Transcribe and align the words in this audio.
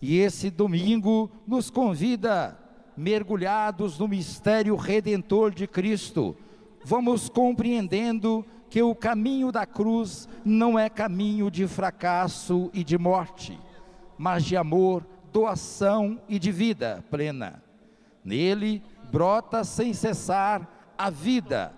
E 0.00 0.18
esse 0.18 0.50
domingo 0.50 1.30
nos 1.46 1.70
convida, 1.70 2.58
mergulhados 2.96 3.98
no 3.98 4.08
mistério 4.08 4.74
redentor 4.76 5.52
de 5.52 5.66
Cristo, 5.66 6.36
vamos 6.84 7.28
compreendendo 7.28 8.44
que 8.70 8.82
o 8.82 8.94
caminho 8.94 9.50
da 9.50 9.66
cruz 9.66 10.28
não 10.44 10.78
é 10.78 10.88
caminho 10.88 11.50
de 11.50 11.66
fracasso 11.66 12.70
e 12.72 12.82
de 12.84 12.96
morte, 12.96 13.58
mas 14.16 14.44
de 14.44 14.56
amor, 14.56 15.04
doação 15.32 16.20
e 16.28 16.38
de 16.38 16.52
vida 16.52 17.04
plena. 17.10 17.62
Nele 18.24 18.82
brota 19.10 19.64
sem 19.64 19.92
cessar 19.92 20.94
a 20.96 21.10
vida, 21.10 21.72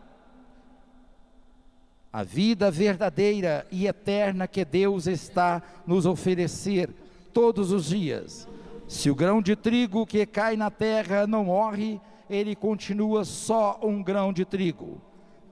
a 2.12 2.22
vida 2.22 2.70
verdadeira 2.70 3.66
e 3.70 3.86
eterna 3.86 4.46
que 4.46 4.64
Deus 4.64 5.06
está 5.06 5.62
nos 5.86 6.04
oferecer 6.04 6.90
todos 7.32 7.72
os 7.72 7.86
dias. 7.86 8.48
Se 8.86 9.10
o 9.10 9.14
grão 9.14 9.40
de 9.40 9.56
trigo 9.56 10.06
que 10.06 10.26
cai 10.26 10.56
na 10.56 10.70
terra 10.70 11.26
não 11.26 11.44
morre, 11.44 12.00
ele 12.28 12.54
continua 12.54 13.24
só 13.24 13.78
um 13.82 14.02
grão 14.02 14.32
de 14.32 14.44
trigo 14.44 15.00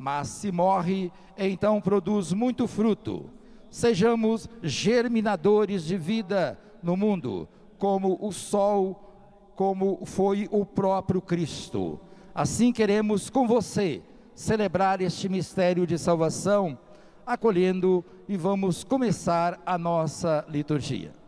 mas 0.00 0.28
se 0.28 0.50
morre, 0.50 1.12
então 1.36 1.78
produz 1.78 2.32
muito 2.32 2.66
fruto. 2.66 3.28
Sejamos 3.68 4.48
germinadores 4.62 5.84
de 5.84 5.98
vida 5.98 6.58
no 6.82 6.96
mundo, 6.96 7.46
como 7.78 8.16
o 8.18 8.32
sol, 8.32 9.52
como 9.54 10.00
foi 10.06 10.48
o 10.50 10.64
próprio 10.64 11.20
Cristo. 11.20 12.00
Assim 12.34 12.72
queremos 12.72 13.28
com 13.28 13.46
você 13.46 14.02
celebrar 14.34 15.02
este 15.02 15.28
mistério 15.28 15.86
de 15.86 15.98
salvação, 15.98 16.78
acolhendo 17.26 18.02
e 18.26 18.38
vamos 18.38 18.82
começar 18.82 19.60
a 19.66 19.76
nossa 19.76 20.46
liturgia. 20.48 21.19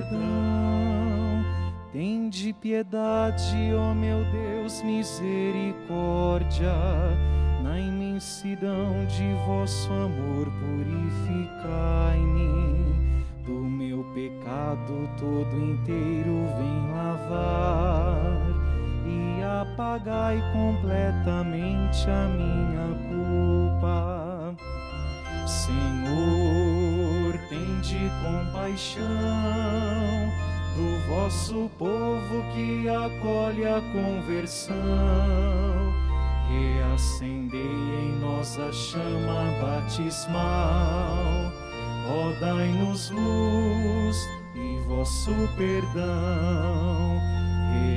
Perdão. 0.00 1.44
Tende 1.92 2.52
piedade, 2.54 3.74
ó 3.74 3.92
meu 3.94 4.24
Deus, 4.30 4.82
misericórdia 4.82 6.72
na 7.62 7.78
imensidão 7.78 9.04
de 9.06 9.34
vosso 9.46 9.92
amor, 9.92 10.46
purificai-me. 10.60 11.60
Do 13.44 13.52
meu 13.52 14.04
pecado 14.14 15.10
todo 15.18 15.56
inteiro 15.56 16.46
vem 16.56 16.92
lavar 16.94 18.40
e 19.04 19.42
apagai 19.42 20.40
completamente 20.52 22.08
a 22.08 22.28
minha 22.28 22.94
culpa. 23.08 24.54
Senhor, 25.46 26.69
tende 27.50 28.10
compaixão 28.22 29.04
do 30.76 30.98
vosso 31.08 31.68
povo 31.76 32.44
que 32.54 32.88
acolhe 32.88 33.66
a 33.66 33.82
conversão. 33.92 34.76
Reacendei 36.48 37.60
em 37.60 38.20
nós 38.20 38.56
a 38.58 38.72
chama 38.72 39.52
batismal, 39.60 41.52
ó 42.08 42.32
dai-nos 42.40 43.10
luz 43.10 44.16
e 44.54 44.78
vosso 44.88 45.34
perdão. 45.56 47.20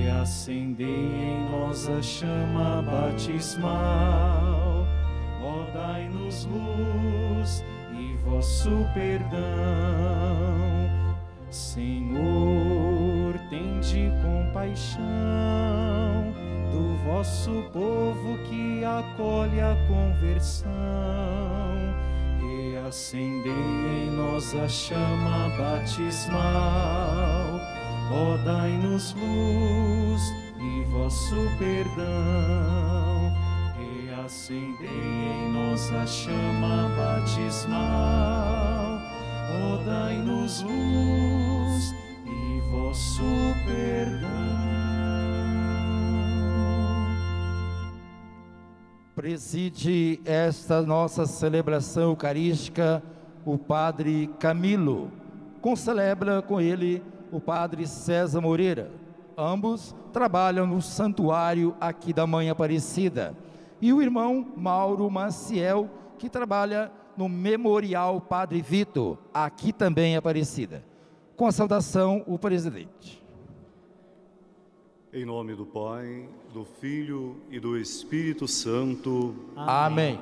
Reacendei 0.03 0.87
em 0.87 1.47
nós 1.51 1.87
a 1.87 2.01
chama 2.01 2.81
batismal, 2.81 4.87
ó 5.43 5.63
dai-nos 5.73 6.45
luz 6.45 7.63
vosso 8.25 8.85
perdão. 8.93 9.41
Senhor, 11.49 13.37
tende 13.49 14.11
compaixão 14.23 15.03
do 16.71 16.95
vosso 17.05 17.51
povo 17.71 18.37
que 18.49 18.83
acolhe 18.83 19.61
a 19.61 19.75
conversão. 19.87 20.71
Reacendei 22.41 23.51
em 23.53 24.11
nós 24.11 24.55
a 24.55 24.67
chama 24.67 25.49
batismal, 25.57 26.41
ó 28.11 28.37
dai-nos 28.43 29.13
luz 29.13 30.21
e 30.59 30.83
vosso 30.85 31.35
perdão. 31.59 33.12
Reacendei 34.23 34.87
em 34.87 35.51
nós 35.51 35.91
a 35.91 36.07
chama 36.07 36.87
batismal, 36.95 37.81
ó 39.51 39.83
dai-nos 39.85 40.61
luz 40.61 41.93
e 42.25 42.61
vosso 42.71 43.21
perdão. 43.65 44.29
Preside 49.13 50.21
esta 50.23 50.81
nossa 50.81 51.25
celebração 51.25 52.03
eucarística 52.03 53.03
o 53.43 53.57
Padre 53.57 54.29
Camilo. 54.39 55.11
Concelebra 55.59 56.41
com 56.41 56.61
ele 56.61 57.03
o 57.29 57.41
Padre 57.41 57.85
César 57.85 58.39
Moreira. 58.39 58.89
Ambos 59.37 59.93
trabalham 60.13 60.65
no 60.65 60.81
santuário 60.81 61.75
aqui 61.81 62.13
da 62.13 62.25
Mãe 62.25 62.49
Aparecida. 62.49 63.42
E 63.83 63.91
o 63.91 64.01
irmão 64.01 64.53
Mauro 64.55 65.11
Maciel, 65.11 65.89
que 66.17 66.29
trabalha 66.29 66.89
no 67.17 67.27
Memorial 67.27 68.21
Padre 68.21 68.61
Vitor, 68.61 69.17
aqui 69.33 69.73
também 69.73 70.15
Aparecida. 70.15 70.85
Com 71.35 71.47
a 71.47 71.51
saudação, 71.51 72.23
o 72.25 72.39
presidente. 72.39 73.21
Em 75.11 75.25
nome 75.25 75.53
do 75.53 75.65
Pai, 75.65 76.29
do 76.53 76.63
Filho 76.63 77.35
e 77.51 77.59
do 77.59 77.77
Espírito 77.77 78.47
Santo. 78.47 79.35
Amém. 79.53 80.17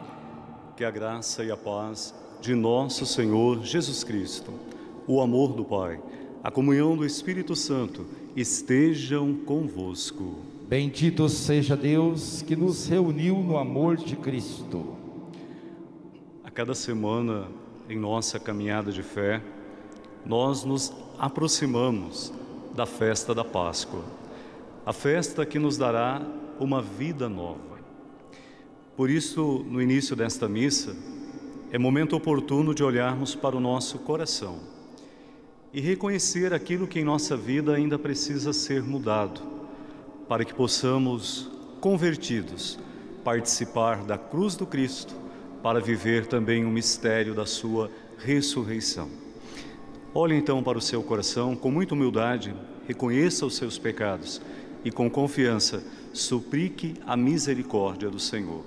Que 0.75 0.83
a 0.83 0.89
graça 0.89 1.43
e 1.43 1.51
a 1.51 1.55
paz 1.55 2.15
de 2.41 2.55
nosso 2.55 3.05
Senhor 3.05 3.63
Jesus 3.63 4.03
Cristo, 4.03 4.51
o 5.05 5.21
amor 5.21 5.53
do 5.53 5.63
Pai, 5.63 6.01
a 6.43 6.49
comunhão 6.49 6.97
do 6.97 7.05
Espírito 7.05 7.55
Santo 7.55 8.07
estejam 8.35 9.35
convosco. 9.45 10.49
Bendito 10.71 11.27
seja 11.27 11.75
Deus 11.75 12.41
que 12.43 12.55
nos 12.55 12.87
reuniu 12.87 13.35
no 13.39 13.57
amor 13.57 13.97
de 13.97 14.15
Cristo. 14.15 14.95
A 16.45 16.49
cada 16.49 16.73
semana, 16.73 17.49
em 17.89 17.99
nossa 17.99 18.39
caminhada 18.39 18.89
de 18.89 19.03
fé, 19.03 19.43
nós 20.25 20.63
nos 20.63 20.93
aproximamos 21.19 22.31
da 22.73 22.85
festa 22.85 23.35
da 23.35 23.43
Páscoa 23.43 24.01
a 24.85 24.93
festa 24.93 25.45
que 25.45 25.59
nos 25.59 25.77
dará 25.77 26.21
uma 26.57 26.81
vida 26.81 27.27
nova. 27.27 27.77
Por 28.95 29.09
isso, 29.09 29.65
no 29.69 29.81
início 29.81 30.15
desta 30.15 30.47
missa, 30.47 30.95
é 31.69 31.77
momento 31.77 32.15
oportuno 32.15 32.73
de 32.73 32.81
olharmos 32.81 33.35
para 33.35 33.57
o 33.57 33.59
nosso 33.59 33.99
coração 33.99 34.57
e 35.73 35.81
reconhecer 35.81 36.53
aquilo 36.53 36.87
que 36.87 37.01
em 37.01 37.03
nossa 37.03 37.35
vida 37.35 37.75
ainda 37.75 37.99
precisa 37.99 38.53
ser 38.53 38.81
mudado, 38.81 39.59
para 40.31 40.45
que 40.45 40.53
possamos, 40.53 41.51
convertidos, 41.81 42.79
participar 43.21 44.05
da 44.05 44.17
cruz 44.17 44.55
do 44.55 44.65
Cristo, 44.65 45.13
para 45.61 45.81
viver 45.81 46.25
também 46.25 46.63
o 46.63 46.69
mistério 46.69 47.35
da 47.35 47.45
Sua 47.45 47.91
ressurreição. 48.17 49.09
Olhe 50.13 50.33
então 50.33 50.63
para 50.63 50.77
o 50.77 50.81
seu 50.81 51.03
coração 51.03 51.53
com 51.53 51.69
muita 51.69 51.95
humildade, 51.95 52.55
reconheça 52.87 53.45
os 53.45 53.57
seus 53.57 53.77
pecados 53.77 54.41
e 54.85 54.89
com 54.89 55.09
confiança 55.09 55.83
suplique 56.13 56.93
a 57.05 57.17
misericórdia 57.17 58.09
do 58.09 58.17
Senhor. 58.17 58.63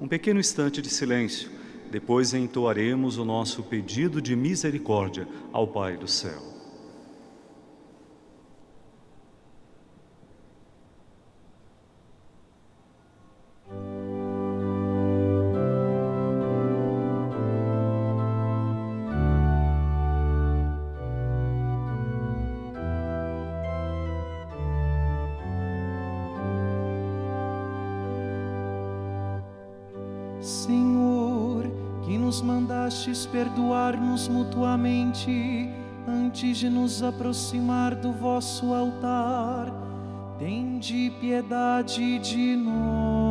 Um 0.00 0.06
pequeno 0.06 0.38
instante 0.38 0.80
de 0.80 0.88
silêncio, 0.88 1.50
depois 1.90 2.32
entoaremos 2.32 3.18
o 3.18 3.24
nosso 3.24 3.64
pedido 3.64 4.22
de 4.22 4.36
misericórdia 4.36 5.26
ao 5.52 5.66
Pai 5.66 5.96
do 5.96 6.06
céu. 6.06 6.57
Perdoar-nos 33.30 34.28
mutuamente 34.28 35.68
antes 36.06 36.58
de 36.58 36.70
nos 36.70 37.02
aproximar 37.02 37.94
do 37.94 38.12
vosso 38.12 38.72
altar, 38.72 39.70
tende 40.38 41.12
piedade 41.20 42.18
de 42.18 42.56
nós. 42.56 43.27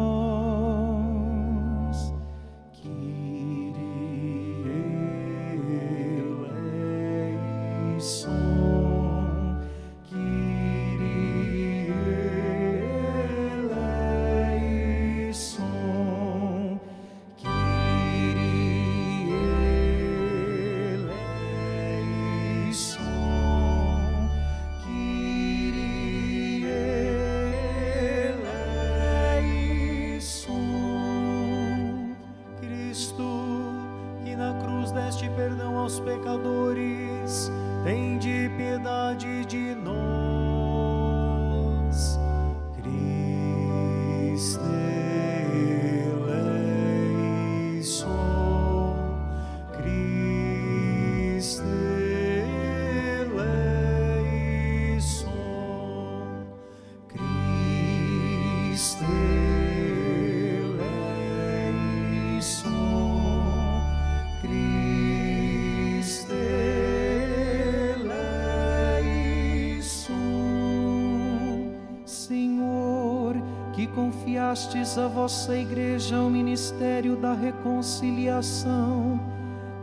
A 74.97 75.07
vossa 75.07 75.55
igreja 75.55 76.19
o 76.19 76.31
ministério 76.31 77.15
da 77.15 77.33
reconciliação, 77.33 79.19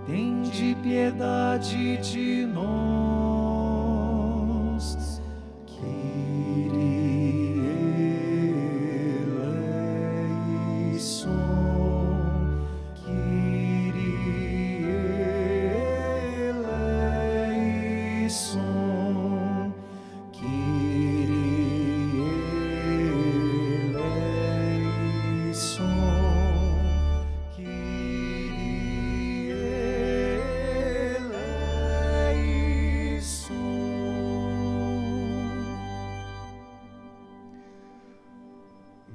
tende 0.05 0.77
piedade 0.83 1.97
de 1.99 2.44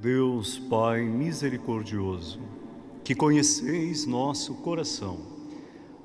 Deus 0.01 0.57
Pai 0.57 1.01
misericordioso, 1.01 2.40
que 3.04 3.13
conheceis 3.13 4.06
nosso 4.06 4.54
coração, 4.56 5.19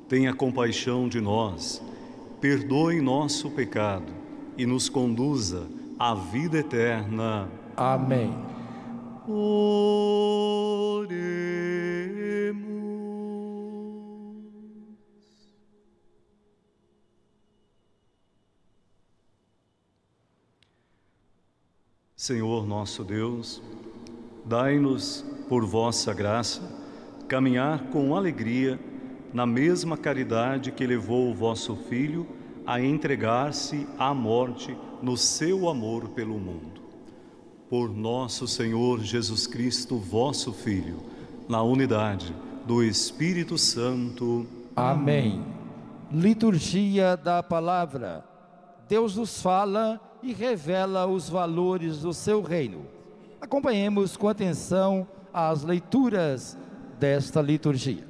tenha 0.08 0.34
compaixão 0.34 1.08
de 1.08 1.20
nós, 1.20 1.80
perdoe 2.40 3.00
nosso 3.00 3.50
pecado 3.50 4.12
e 4.58 4.66
nos 4.66 4.88
conduza 4.88 5.68
à 5.96 6.12
vida 6.12 6.58
eterna. 6.58 7.48
Amém. 7.76 8.34
Oremos. 9.28 10.34
Senhor 22.16 22.66
nosso 22.66 23.04
Deus, 23.04 23.62
dai-nos, 24.44 25.24
por 25.48 25.64
vossa 25.64 26.12
graça, 26.12 26.62
caminhar 27.28 27.84
com 27.90 28.14
alegria 28.14 28.78
na 29.32 29.46
mesma 29.46 29.96
caridade 29.96 30.70
que 30.70 30.86
levou 30.86 31.30
o 31.30 31.34
vosso 31.34 31.74
Filho 31.74 32.26
a 32.66 32.80
entregar-se 32.80 33.86
à 33.98 34.14
morte 34.14 34.76
no 35.02 35.16
seu 35.16 35.68
amor 35.68 36.08
pelo 36.10 36.38
mundo. 36.38 36.82
Por 37.68 37.90
nosso 37.94 38.46
Senhor 38.46 39.00
Jesus 39.00 39.46
Cristo, 39.46 39.98
vosso 39.98 40.52
Filho, 40.52 40.98
na 41.48 41.62
unidade 41.62 42.34
do 42.66 42.82
Espírito 42.82 43.58
Santo. 43.58 44.46
Amém. 44.76 45.44
Liturgia 46.10 47.16
da 47.16 47.42
Palavra. 47.42 48.24
Deus 48.88 49.16
nos 49.16 49.42
fala 49.42 50.00
e 50.22 50.32
revela 50.32 51.06
os 51.06 51.28
valores 51.28 51.98
do 51.98 52.14
seu 52.14 52.40
reino. 52.40 52.93
Acompanhemos 53.44 54.16
com 54.16 54.26
atenção 54.26 55.06
as 55.30 55.64
leituras 55.64 56.56
desta 56.98 57.42
liturgia. 57.42 58.08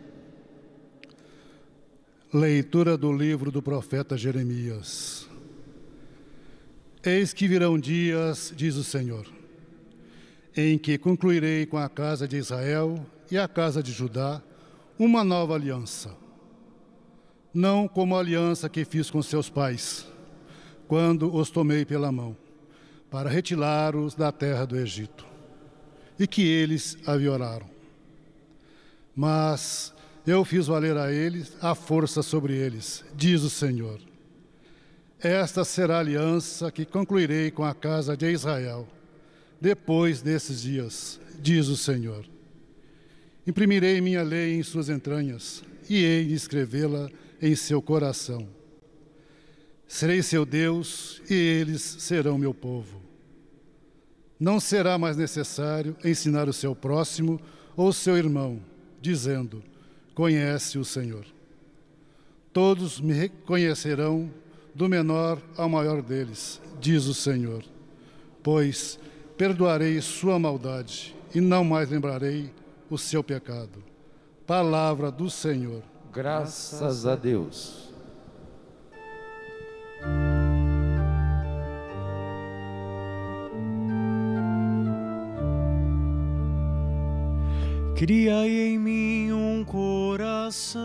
Leitura 2.33 2.97
do 2.97 3.13
livro 3.13 3.51
do 3.51 3.61
profeta 3.61 4.17
Jeremias. 4.17 5.29
Eis 7.03 7.33
que 7.33 7.49
virão 7.49 7.77
dias, 7.77 8.53
diz 8.55 8.77
o 8.77 8.85
Senhor, 8.85 9.27
em 10.57 10.79
que 10.79 10.97
concluirei 10.97 11.67
com 11.67 11.79
a 11.79 11.89
casa 11.89 12.29
de 12.29 12.37
Israel 12.37 13.05
e 13.29 13.37
a 13.37 13.49
casa 13.49 13.83
de 13.83 13.91
Judá 13.91 14.41
uma 14.97 15.25
nova 15.25 15.57
aliança. 15.57 16.15
Não 17.53 17.89
como 17.89 18.15
a 18.15 18.21
aliança 18.21 18.69
que 18.69 18.85
fiz 18.85 19.11
com 19.11 19.21
seus 19.21 19.51
pais, 19.51 20.07
quando 20.87 21.35
os 21.35 21.51
tomei 21.51 21.85
pela 21.85 22.13
mão, 22.13 22.37
para 23.15 23.31
retirá-los 23.31 24.17
da 24.17 24.33
terra 24.33 24.65
do 24.65 24.77
Egito, 24.77 25.25
e 26.19 26.27
que 26.27 26.43
eles 26.43 26.99
a 27.07 27.17
violaram. 27.17 27.71
Mas 29.15 29.95
eu 30.27 30.45
fiz 30.45 30.67
valer 30.67 30.97
a 30.97 31.13
eles 31.13 31.57
a 31.61 31.77
força 31.77 32.25
sobre 32.25 32.55
eles, 32.55 33.05
diz 33.15 33.43
o 33.43 33.51
Senhor. 33.51 34.01
Esta 35.21 35.65
será 35.65 35.99
a 35.99 36.01
aliança 36.01 36.73
que 36.73 36.85
concluirei 36.85 37.53
com 37.53 37.63
a 37.63 37.73
casa 37.73 38.17
de 38.17 38.29
Israel, 38.33 38.89
depois 39.61 40.21
desses 40.21 40.63
dias, 40.63 41.21
diz 41.41 41.69
o 41.69 41.77
Senhor. 41.77 42.27
Imprimirei 43.47 44.01
minha 44.01 44.25
lei 44.25 44.57
em 44.57 44.63
suas 44.65 44.89
entranhas, 44.89 45.63
e 45.89 46.05
hei 46.05 46.27
de 46.27 46.35
escrevê-la 46.35 47.09
em 47.41 47.55
seu 47.55 47.81
coração. 47.81 48.49
Serei 49.87 50.21
seu 50.21 50.45
Deus, 50.45 51.23
e 51.31 51.35
eles 51.35 51.81
serão 51.81 52.37
meu 52.37 52.53
povo. 52.53 53.04
Não 54.45 54.61
será 54.61 54.99
mais 54.99 55.17
necessário 55.17 55.97
ensinar 56.05 56.51
o 56.51 56.53
seu 56.53 56.77
próximo 56.77 57.41
ou 57.75 57.95
seu 57.95 58.15
irmão, 58.15 58.61
dizendo: 59.01 59.63
Conhece 60.15 60.77
o 60.77 60.85
Senhor. 60.85 61.25
Todos 62.53 63.01
me 63.01 63.15
reconhecerão, 63.15 64.31
do 64.75 64.87
menor 64.87 65.41
ao 65.57 65.67
maior 65.67 66.03
deles, 66.03 66.61
diz 66.79 67.07
o 67.07 67.15
Senhor. 67.15 67.65
Pois 68.43 68.99
perdoarei 69.39 69.99
sua 70.03 70.39
maldade 70.39 71.17
e 71.35 71.41
não 71.41 71.65
mais 71.65 71.89
lembrarei 71.89 72.53
o 72.91 72.99
seu 72.99 73.25
pecado. 73.25 73.83
Palavra 74.47 75.11
do 75.11 75.31
Senhor. 75.31 75.83
Graças 76.13 77.07
a 77.07 77.17
Deus. 77.17 77.94
Criai 87.97 88.51
em 88.51 88.79
mim 88.79 89.33
um 89.33 89.65
coração 89.65 90.83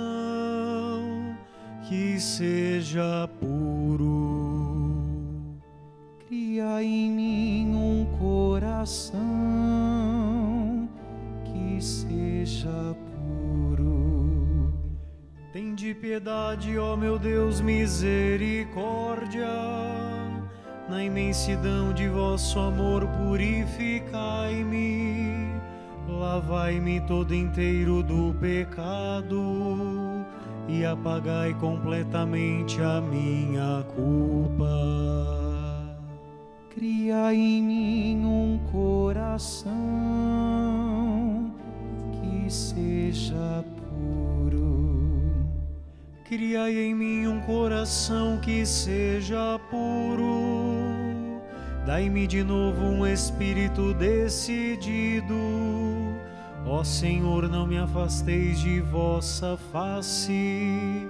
que 1.88 2.20
seja 2.20 3.28
puro. 3.40 5.08
Cria 6.28 6.84
em 6.84 7.10
mim 7.10 7.76
um 7.76 8.06
coração 8.20 9.18
que 11.44 11.84
seja 11.84 12.70
puro. 12.70 12.80
piedade, 15.96 16.78
ó 16.78 16.96
meu 16.96 17.18
Deus, 17.18 17.60
misericórdia. 17.60 19.50
Na 20.88 21.04
imensidão 21.04 21.92
de 21.94 22.08
vosso 22.08 22.60
amor, 22.60 23.08
purificai-me, 23.08 25.49
lavai-me 26.18 27.02
todo 27.02 27.36
inteiro 27.36 28.02
do 28.02 28.34
pecado 28.40 30.26
e 30.68 30.86
apagai 30.86 31.54
completamente 31.56 32.82
a 32.82 33.02
minha 33.02 33.84
culpa. 33.96 34.70
Cria 36.70 37.34
em 37.34 37.62
mim 37.62 38.26
um 38.26 38.60
coração 38.72 39.76
que 42.12 42.50
seja 42.50 43.64
Criai 46.30 46.78
em 46.78 46.94
mim 46.94 47.26
um 47.26 47.42
coração 47.42 48.38
que 48.40 48.64
seja 48.64 49.60
puro. 49.72 51.42
Dai-me 51.88 52.28
de 52.28 52.44
novo 52.44 52.84
um 52.84 53.04
espírito 53.04 53.96
decidido. 53.96 55.34
Ó 56.66 56.84
Senhor, 56.84 57.48
não 57.50 57.66
me 57.66 57.78
afasteis 57.78 58.60
de 58.60 58.80
vossa 58.80 59.58
face, 59.72 61.08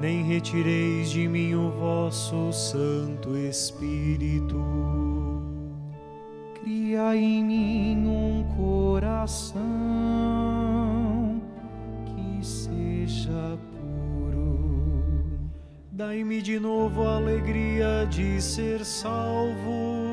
nem 0.00 0.22
retireis 0.22 1.10
de 1.10 1.28
mim 1.28 1.54
o 1.54 1.70
vosso 1.70 2.52
Santo 2.52 3.36
Espírito. 3.36 4.62
Cria 6.60 7.14
em 7.16 7.44
mim 7.44 8.06
um 8.06 8.44
coração 8.56 9.60
que 12.06 12.44
seja 12.44 13.58
puro 13.72 13.84
Dai-me 15.92 16.42
de 16.42 16.58
novo 16.58 17.06
a 17.06 17.16
alegria 17.16 18.06
de 18.10 18.40
ser 18.42 18.84
salvo 18.84 20.04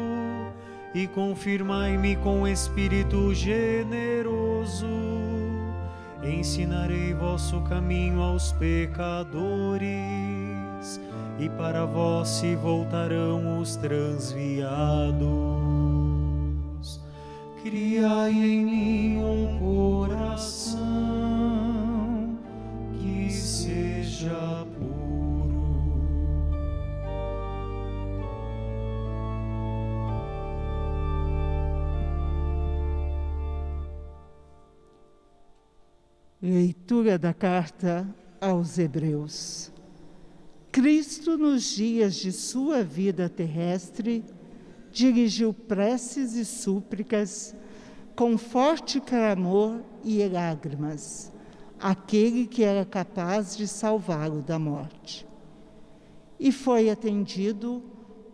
e 0.94 1.08
confirmai-me 1.08 2.16
com 2.18 2.48
espírito 2.48 3.34
generoso. 3.34 4.51
Ensinarei 6.24 7.14
vosso 7.14 7.62
caminho 7.62 8.22
aos 8.22 8.52
pecadores 8.54 9.82
e 11.40 11.50
para 11.50 11.86
vós 11.86 12.28
se 12.30 12.56
voltarão 12.56 13.60
os 13.60 13.76
transviados. 13.76 14.72
Criai 17.64 18.32
em 18.32 18.66
mim 18.66 19.18
um 19.18 19.60
coração 19.60 19.81
Leitura 36.44 37.20
da 37.20 37.36
carta 37.36 38.04
aos 38.40 38.80
Hebreus. 38.80 39.72
Cristo, 40.72 41.38
nos 41.38 41.62
dias 41.62 42.16
de 42.16 42.32
sua 42.32 42.84
vida 42.84 43.30
terrestre, 43.30 44.26
dirigiu 44.92 45.54
preces 45.54 46.34
e 46.34 46.44
súplicas 46.44 47.56
com 48.16 48.40
forte 48.40 49.00
clamor 49.00 49.82
e 50.04 50.28
lágrimas 50.28 51.32
àquele 51.80 52.48
que 52.48 52.64
era 52.64 52.86
capaz 52.86 53.56
de 53.56 53.68
salvá-lo 53.68 54.42
da 54.42 54.58
morte. 54.58 55.28
E 56.40 56.52
foi 56.52 56.90
atendido 56.90 57.84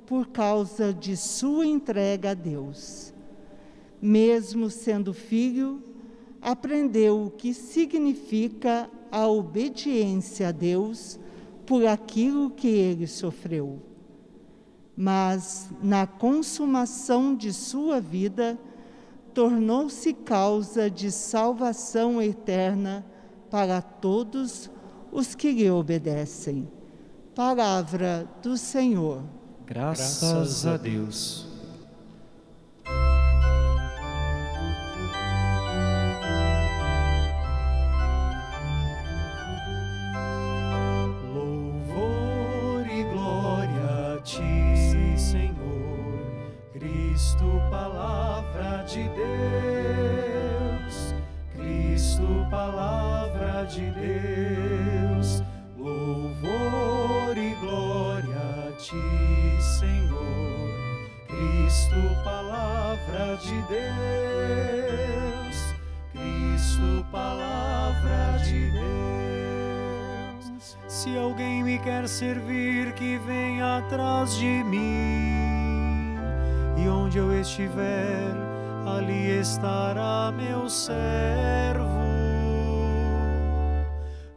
por 0.06 0.28
causa 0.28 0.94
de 0.94 1.18
sua 1.18 1.66
entrega 1.66 2.32
a 2.32 2.34
Deus. 2.34 3.14
Mesmo 4.02 4.70
sendo 4.70 5.14
filho, 5.14 5.84
aprendeu 6.42 7.26
o 7.26 7.32
que 7.32 7.54
significa 7.54 8.90
a 9.12 9.28
obediência 9.28 10.50
a 10.50 10.52
Deus 10.52 11.20
por 11.66 11.86
aquilo 11.86 12.50
que 12.50 12.68
ele 12.68 13.08
sofreu. 13.08 13.82
Mas, 14.96 15.70
na 15.82 16.08
consumação 16.08 17.36
de 17.36 17.54
sua 17.54 18.02
vida, 18.02 18.58
tornou-se 19.34 20.14
causa 20.14 20.90
de 20.90 21.12
salvação 21.12 22.22
eterna 22.22 23.06
para 23.50 23.82
todos 23.82 24.70
os 25.12 25.36
que 25.36 25.52
lhe 25.52 25.70
obedecem. 25.70 26.68
Palavra 27.36 28.28
do 28.42 28.58
Senhor. 28.58 29.22
Graças 29.66 30.66
a 30.66 30.78
Deus. 30.78 31.47
Servir 72.18 72.94
que 72.94 73.20
vem 73.28 73.62
atrás 73.62 74.36
de 74.38 74.64
mim. 74.64 76.18
E 76.76 76.90
onde 76.90 77.20
eu 77.20 77.32
estiver, 77.40 78.34
ali 78.88 79.40
estará 79.40 80.34
meu 80.36 80.68
servo. 80.68 81.86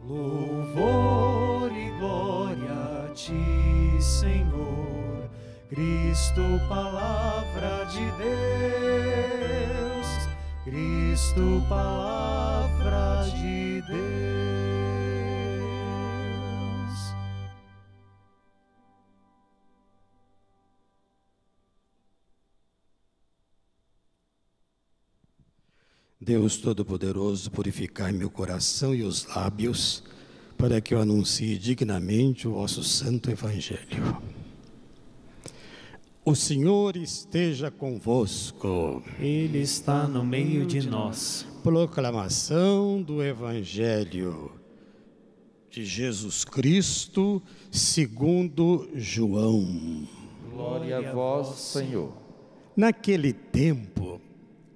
Louvor 0.07 1.71
e 1.75 1.89
glória 1.97 3.07
a 3.09 3.13
ti, 3.15 3.97
Senhor, 3.99 5.27
Cristo, 5.67 6.43
palavra 6.69 7.85
de 7.85 8.05
Deus, 9.71 10.07
Cristo, 10.65 11.63
palavra 11.67 12.20
Deus 26.31 26.55
Todo-Poderoso, 26.55 27.51
purificai 27.51 28.13
meu 28.13 28.29
coração 28.29 28.95
e 28.95 29.03
os 29.03 29.25
lábios, 29.35 30.01
para 30.57 30.79
que 30.79 30.93
eu 30.93 31.01
anuncie 31.01 31.57
dignamente 31.57 32.47
o 32.47 32.53
vosso 32.53 32.85
santo 32.85 33.29
Evangelho. 33.29 34.15
O 36.23 36.33
Senhor 36.33 36.95
esteja 36.95 37.69
convosco. 37.69 39.03
Ele 39.19 39.57
está 39.57 40.07
no 40.07 40.23
meio 40.23 40.65
de 40.65 40.87
nós. 40.87 41.45
Proclamação 41.61 43.01
do 43.01 43.21
Evangelho 43.21 44.53
de 45.69 45.83
Jesus 45.83 46.45
Cristo, 46.45 47.41
segundo 47.69 48.89
João. 48.95 50.07
Glória 50.49 50.97
a 50.97 51.11
vós, 51.11 51.59
Senhor. 51.59 52.13
Naquele 52.73 53.33
tempo, 53.33 54.21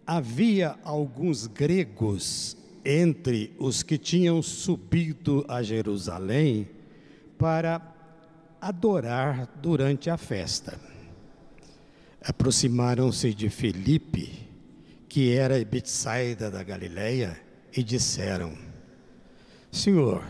havia 0.06 0.78
alguns 0.84 1.48
gregos 1.48 2.56
entre 2.84 3.56
os 3.58 3.82
que 3.82 3.98
tinham 3.98 4.42
subido 4.42 5.44
a 5.48 5.64
Jerusalém 5.64 6.70
para 7.38 7.82
adorar 8.62 9.50
durante 9.62 10.10
a 10.10 10.18
festa. 10.18 10.80
Aproximaram-se 12.22 13.34
de 13.34 13.50
Filipe, 13.50 14.48
que 15.10 15.34
era 15.34 15.64
Betsaida 15.66 16.52
da 16.52 16.64
Galileia, 16.64 17.40
e 17.76 17.84
disseram: 17.84 18.54
Senhor, 19.72 20.24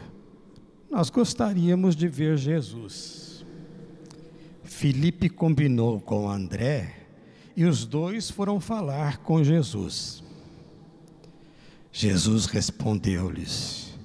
nós 0.90 1.10
gostaríamos 1.10 1.96
de 1.96 2.08
ver 2.08 2.38
Jesus. 2.38 3.46
Filipe 4.64 5.30
combinou 5.30 6.02
com 6.02 6.30
André 6.30 7.05
e 7.56 7.66
os 7.66 7.86
dois 7.86 8.30
foram 8.30 8.60
falar 8.60 9.20
com 9.20 9.44
Jesus. 9.44 10.24
Jesus 11.92 12.46
respondeu-lhes: 12.46 13.98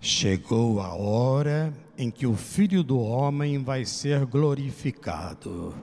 Chegou 0.00 0.80
a 0.80 0.94
hora 0.94 1.74
em 1.98 2.10
que 2.10 2.26
o 2.26 2.36
Filho 2.36 2.82
do 2.82 2.98
Homem 3.00 3.62
vai 3.62 3.84
ser 3.84 4.24
glorificado. 4.24 5.74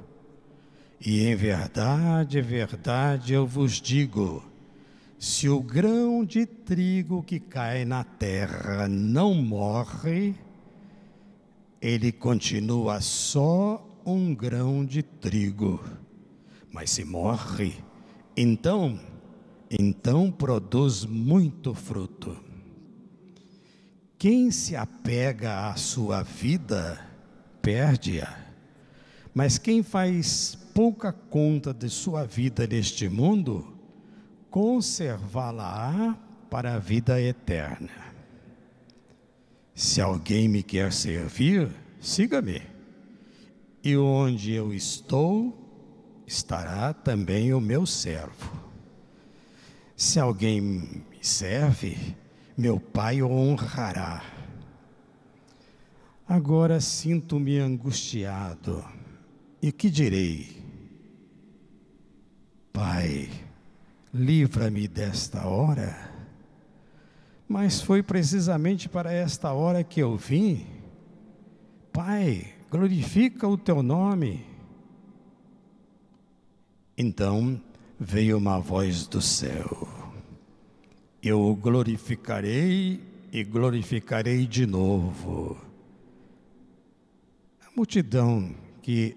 E 0.99 1.25
em 1.25 1.35
verdade, 1.35 2.41
verdade 2.41 3.33
eu 3.33 3.45
vos 3.45 3.81
digo: 3.81 4.43
se 5.19 5.49
o 5.49 5.61
grão 5.61 6.23
de 6.23 6.45
trigo 6.45 7.21
que 7.21 7.39
cai 7.39 7.83
na 7.85 8.03
terra 8.03 8.87
não 8.87 9.33
morre, 9.33 10.33
ele 11.81 12.11
continua 12.11 13.01
só 13.01 13.85
um 14.05 14.33
grão 14.33 14.85
de 14.85 15.03
trigo. 15.03 15.79
Mas 16.77 16.91
se 16.91 17.03
morre, 17.03 17.73
então, 18.37 18.99
então 19.67 20.29
produz 20.29 21.03
muito 21.05 21.73
fruto. 21.73 22.37
Quem 24.15 24.51
se 24.51 24.75
apega 24.75 25.69
à 25.69 25.75
sua 25.75 26.21
vida, 26.21 27.03
perde-a. 27.63 28.31
Mas 29.33 29.57
quem 29.57 29.81
faz 29.81 30.55
pouca 30.71 31.11
conta 31.11 31.73
de 31.73 31.89
sua 31.89 32.25
vida 32.25 32.67
neste 32.67 33.09
mundo, 33.09 33.75
conservá-la 34.51 36.15
para 36.47 36.75
a 36.75 36.79
vida 36.79 37.19
eterna. 37.19 38.13
Se 39.73 39.99
alguém 39.99 40.47
me 40.47 40.61
quer 40.61 40.93
servir, 40.93 41.71
siga-me. 41.99 42.61
E 43.83 43.97
onde 43.97 44.53
eu 44.53 44.71
estou, 44.71 45.66
estará 46.27 46.93
também 46.93 47.53
o 47.53 47.61
meu 47.61 47.85
servo. 47.85 48.51
Se 49.95 50.19
alguém 50.19 50.59
me 50.59 51.03
serve, 51.21 51.97
meu 52.57 52.79
Pai 52.79 53.21
o 53.21 53.31
honrará. 53.31 54.21
Agora 56.27 56.81
sinto-me 56.81 57.57
angustiado. 57.57 58.83
E 59.61 59.71
que 59.71 59.89
direi? 59.89 60.61
Pai, 62.73 63.29
livra-me 64.13 64.87
desta 64.87 65.47
hora. 65.47 66.11
Mas 67.47 67.81
foi 67.81 68.03
precisamente 68.03 68.89
para 68.89 69.11
esta 69.11 69.53
hora 69.53 69.83
que 69.83 70.01
eu 70.01 70.17
vim. 70.17 70.67
Pai, 71.93 72.53
glorifica 72.69 73.47
o 73.47 73.57
teu 73.57 73.81
nome. 73.81 74.56
Então 76.97 77.61
veio 77.99 78.39
uma 78.39 78.59
voz 78.59 79.05
do 79.05 79.21
céu: 79.21 79.87
Eu 81.21 81.39
o 81.41 81.55
glorificarei 81.55 82.99
e 83.31 83.43
glorificarei 83.43 84.47
de 84.47 84.65
novo. 84.65 85.55
A 87.61 87.69
multidão 87.75 88.55
que 88.81 89.15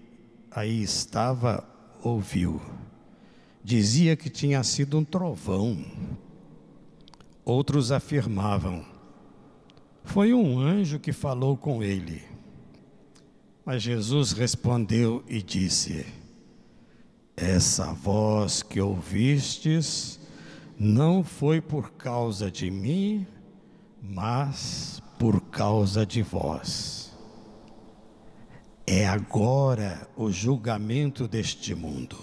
aí 0.51 0.83
estava 0.83 1.67
ouviu 2.03 2.61
dizia 3.63 4.15
que 4.15 4.29
tinha 4.29 4.63
sido 4.63 4.99
um 4.99 5.03
trovão. 5.03 5.83
Outros 7.43 7.91
afirmavam: 7.91 8.85
foi 10.03 10.35
um 10.35 10.59
anjo 10.59 10.99
que 10.99 11.11
falou 11.11 11.57
com 11.57 11.81
ele. 11.81 12.21
Mas 13.65 13.81
Jesus 13.81 14.33
respondeu 14.33 15.23
e 15.27 15.41
disse: 15.41 16.20
Essa 17.41 17.85
voz 17.91 18.61
que 18.61 18.79
ouvistes 18.79 20.19
não 20.79 21.23
foi 21.23 21.59
por 21.59 21.93
causa 21.93 22.51
de 22.51 22.69
mim, 22.69 23.25
mas 23.99 25.01
por 25.17 25.41
causa 25.41 26.05
de 26.05 26.21
vós. 26.21 27.11
É 28.85 29.07
agora 29.07 30.07
o 30.15 30.31
julgamento 30.31 31.27
deste 31.27 31.73
mundo. 31.73 32.15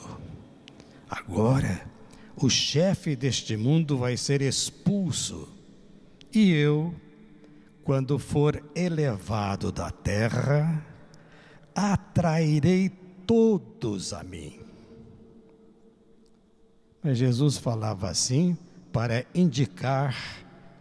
Agora, 1.11 1.85
o 2.37 2.49
chefe 2.49 3.17
deste 3.17 3.57
mundo 3.57 3.99
vai 3.99 4.17
ser 4.17 4.41
expulso, 4.41 5.49
e 6.33 6.53
eu, 6.53 6.95
quando 7.83 8.21
for 8.21 8.63
elevado 8.73 9.73
da 9.73 9.91
terra, 9.91 10.81
atrairei 11.75 12.89
todos 13.27 14.13
a 14.13 14.23
mim. 14.23 14.68
Mas 17.03 17.19
Jesus 17.19 17.57
falava 17.57 18.09
assim 18.09 18.57
para 18.93 19.25
indicar 19.35 20.17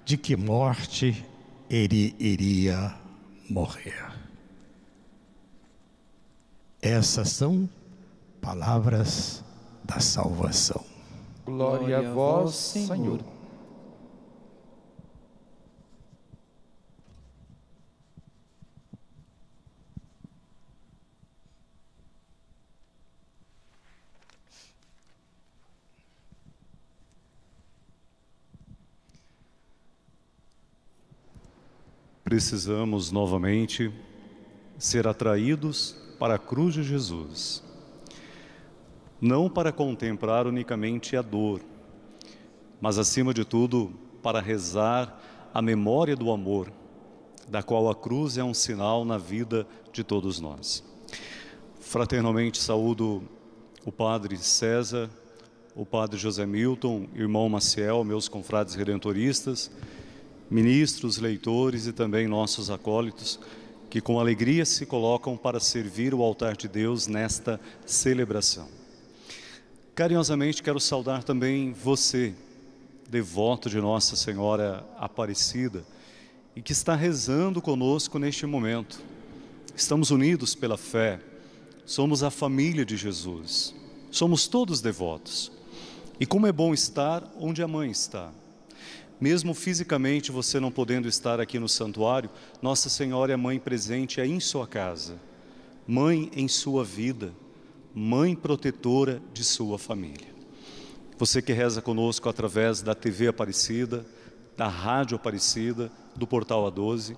de 0.04 0.18
que 0.18 0.36
morte 0.36 1.26
ele 1.70 2.16
iria 2.20 2.96
morrer. 3.50 4.12
Essas 6.82 7.30
são 7.30 7.70
palavras 8.42 9.44
da 9.84 10.00
salvação. 10.00 10.84
Glória 11.46 12.00
a 12.00 12.14
vós, 12.14 12.56
Senhor. 12.56 13.20
Precisamos 32.28 33.10
novamente 33.10 33.90
ser 34.78 35.08
atraídos 35.08 35.96
para 36.20 36.36
a 36.36 36.38
cruz 36.38 36.74
de 36.74 36.84
Jesus 36.84 37.64
não 39.22 39.50
para 39.50 39.72
contemplar 39.72 40.46
unicamente 40.46 41.16
a 41.16 41.22
dor, 41.22 41.62
mas 42.82 42.98
acima 42.98 43.34
de 43.34 43.46
tudo 43.46 43.94
para 44.22 44.42
rezar 44.42 45.18
a 45.54 45.62
memória 45.62 46.18
do 46.18 46.30
amor, 46.30 46.70
da 47.48 47.64
qual 47.64 47.90
a 47.90 47.96
cruz 47.96 48.38
é 48.38 48.44
um 48.44 48.54
sinal 48.54 49.06
na 49.06 49.18
vida 49.18 49.66
de 49.94 50.04
todos 50.04 50.42
nós. 50.42 50.84
Fraternalmente 51.80 52.58
saúdo 52.58 53.24
o 53.86 53.92
Padre 53.92 54.36
César, 54.36 55.10
o 55.74 55.86
Padre 55.86 56.18
José 56.18 56.46
Milton, 56.46 57.08
irmão 57.16 57.48
Maciel, 57.48 58.04
meus 58.04 58.28
confrades 58.28 58.76
redentoristas, 58.76 59.72
ministros, 60.50 61.18
leitores 61.18 61.88
e 61.88 61.94
também 61.94 62.28
nossos 62.28 62.70
acólitos, 62.70 63.40
que 63.90 64.02
com 64.02 64.20
alegria 64.20 64.66
se 64.66 64.86
colocam 64.86 65.38
para 65.38 65.60
servir 65.60 66.14
o 66.14 66.22
altar 66.22 66.56
de 66.56 66.68
Deus 66.68 67.08
nesta 67.08 67.60
celebração. 67.86 68.68
Carinhosamente 69.96 70.62
quero 70.62 70.80
saudar 70.80 71.24
também 71.24 71.74
você, 71.74 72.34
devoto 73.10 73.70
de 73.70 73.78
Nossa 73.80 74.16
Senhora 74.16 74.86
Aparecida, 74.98 75.86
e 76.56 76.62
que 76.62 76.72
está 76.72 76.96
rezando 76.96 77.62
conosco 77.62 78.20
neste 78.20 78.46
momento. 78.46 79.00
Estamos 79.76 80.12
unidos 80.12 80.56
pela 80.56 80.78
fé, 80.78 81.20
somos 81.86 82.24
a 82.24 82.30
família 82.30 82.86
de 82.86 82.98
Jesus, 82.98 83.74
somos 84.12 84.48
todos 84.48 84.82
devotos. 84.82 85.52
E 86.20 86.26
como 86.26 86.48
é 86.48 86.52
bom 86.52 86.74
estar 86.74 87.24
onde 87.40 87.62
a 87.62 87.68
mãe 87.68 87.92
está. 87.92 88.32
Mesmo 89.20 89.54
fisicamente 89.54 90.32
você 90.32 90.60
não 90.60 90.72
podendo 90.72 91.08
estar 91.08 91.40
aqui 91.40 91.58
no 91.60 91.68
santuário, 91.68 92.30
Nossa 92.62 92.90
Senhora 92.90 93.34
é 93.34 93.36
mãe 93.36 93.60
presente 93.60 94.22
aí 94.22 94.32
em 94.32 94.40
sua 94.40 94.68
casa, 94.68 95.20
mãe 95.88 96.30
em 96.36 96.48
sua 96.48 96.84
vida 96.84 97.34
mãe 98.00 98.36
protetora 98.36 99.20
de 99.34 99.44
sua 99.44 99.80
família. 99.80 100.28
Você 101.18 101.42
que 101.42 101.52
reza 101.52 101.82
conosco 101.82 102.30
através 102.30 102.80
da 102.80 102.94
TV 102.94 103.28
Aparecida, 103.28 104.06
da 104.56 104.68
Rádio 104.68 105.16
Aparecida, 105.16 105.92
do 106.16 106.28
Portal 106.28 106.72
A12, 106.72 107.18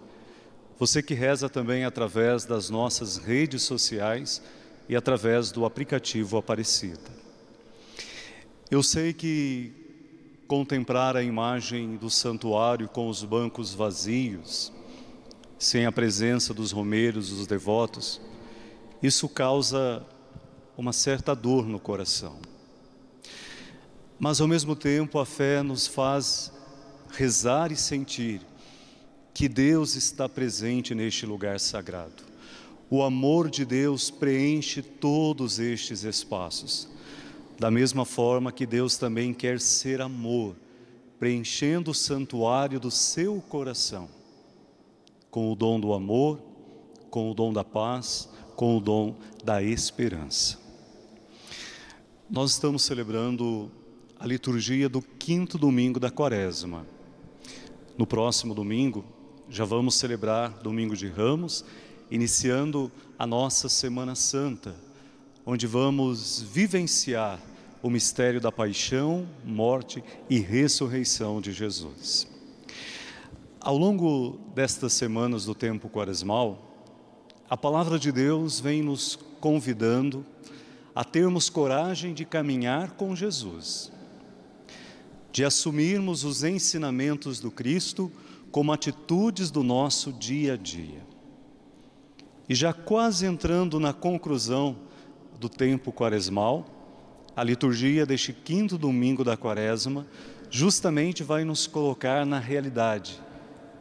você 0.79 1.03
que 1.03 1.13
reza 1.13 1.49
também 1.49 1.83
através 1.83 2.45
das 2.45 2.69
nossas 2.69 3.17
redes 3.17 3.63
sociais 3.63 4.41
e 4.87 4.95
através 4.95 5.51
do 5.51 5.65
aplicativo 5.65 6.37
Aparecida. 6.37 7.11
Eu 8.71 8.81
sei 8.81 9.11
que 9.11 9.78
contemplar 10.49 11.15
a 11.15 11.21
imagem 11.21 11.95
do 11.95 12.09
santuário 12.09 12.89
com 12.89 13.07
os 13.07 13.23
bancos 13.23 13.71
vazios, 13.71 14.73
sem 15.59 15.85
a 15.85 15.91
presença 15.91 16.55
dos 16.55 16.71
romeiros, 16.71 17.29
dos 17.29 17.45
devotos, 17.45 18.19
isso 19.01 19.29
causa 19.29 20.03
uma 20.75 20.91
certa 20.91 21.35
dor 21.35 21.67
no 21.67 21.79
coração. 21.79 22.39
Mas 24.17 24.41
ao 24.41 24.47
mesmo 24.47 24.75
tempo 24.75 25.19
a 25.19 25.25
fé 25.25 25.61
nos 25.61 25.85
faz 25.85 26.51
rezar 27.11 27.71
e 27.71 27.75
sentir 27.75 28.41
que 29.35 29.47
Deus 29.47 29.93
está 29.93 30.27
presente 30.27 30.95
neste 30.95 31.27
lugar 31.27 31.59
sagrado. 31.59 32.23
O 32.89 33.03
amor 33.03 33.51
de 33.51 33.63
Deus 33.63 34.09
preenche 34.09 34.81
todos 34.81 35.59
estes 35.59 36.03
espaços. 36.03 36.89
Da 37.59 37.69
mesma 37.69 38.05
forma 38.05 38.53
que 38.53 38.65
Deus 38.65 38.95
também 38.95 39.33
quer 39.33 39.59
ser 39.59 39.99
amor, 39.99 40.55
preenchendo 41.19 41.91
o 41.91 41.93
santuário 41.93 42.79
do 42.79 42.89
seu 42.89 43.41
coração. 43.41 44.07
com 45.29 45.51
o 45.51 45.55
dom 45.55 45.79
do 45.79 45.93
amor, 45.93 46.41
com 47.11 47.29
o 47.29 47.35
dom 47.35 47.53
da 47.53 47.63
paz, 47.63 48.27
com 48.55 48.77
o 48.77 48.81
dom 48.81 49.15
da 49.43 49.61
esperança. 49.61 50.57
Nós 52.27 52.51
estamos 52.51 52.81
celebrando 52.81 53.71
a 54.19 54.25
liturgia 54.25 54.89
do 54.89 55.01
quinto 55.01 55.55
domingo 55.57 55.99
da 55.99 56.09
quaresma. 56.09 56.85
No 57.95 58.07
próximo 58.07 58.55
domingo, 58.55 59.05
já 59.49 59.65
vamos 59.65 59.95
celebrar 59.95 60.49
Domingo 60.63 60.95
de 60.95 61.07
Ramos, 61.07 61.63
iniciando 62.09 62.91
a 63.17 63.27
nossa 63.27 63.69
Semana 63.69 64.15
Santa, 64.15 64.75
onde 65.45 65.65
vamos 65.65 66.41
vivenciar 66.41 67.39
o 67.81 67.89
mistério 67.89 68.41
da 68.41 68.51
paixão, 68.51 69.27
morte 69.43 70.03
e 70.29 70.39
ressurreição 70.39 71.39
de 71.39 71.51
Jesus. 71.51 72.27
Ao 73.59 73.77
longo 73.77 74.39
destas 74.53 74.93
semanas 74.93 75.45
do 75.45 75.55
tempo 75.55 75.89
quaresmal, 75.89 76.69
a 77.49 77.57
palavra 77.57 77.97
de 77.97 78.11
Deus 78.11 78.59
vem 78.59 78.81
nos 78.81 79.17
convidando 79.39 80.25
a 80.93 81.03
termos 81.03 81.49
coragem 81.49 82.13
de 82.13 82.25
caminhar 82.25 82.91
com 82.91 83.15
Jesus, 83.15 83.91
de 85.31 85.45
assumirmos 85.45 86.23
os 86.23 86.43
ensinamentos 86.43 87.39
do 87.39 87.49
Cristo 87.49 88.11
como 88.51 88.73
atitudes 88.73 89.51
do 89.51 89.63
nosso 89.63 90.11
dia 90.11 90.53
a 90.53 90.57
dia. 90.57 91.07
E 92.47 92.55
já 92.55 92.73
quase 92.73 93.25
entrando 93.25 93.79
na 93.79 93.93
conclusão 93.93 94.75
do 95.39 95.47
tempo 95.47 95.91
quaresmal, 95.91 96.65
a 97.35 97.43
liturgia 97.43 98.05
deste 98.05 98.33
quinto 98.33 98.77
domingo 98.77 99.23
da 99.23 99.37
quaresma 99.37 100.05
justamente 100.49 101.23
vai 101.23 101.45
nos 101.45 101.65
colocar 101.65 102.25
na 102.25 102.37
realidade. 102.37 103.21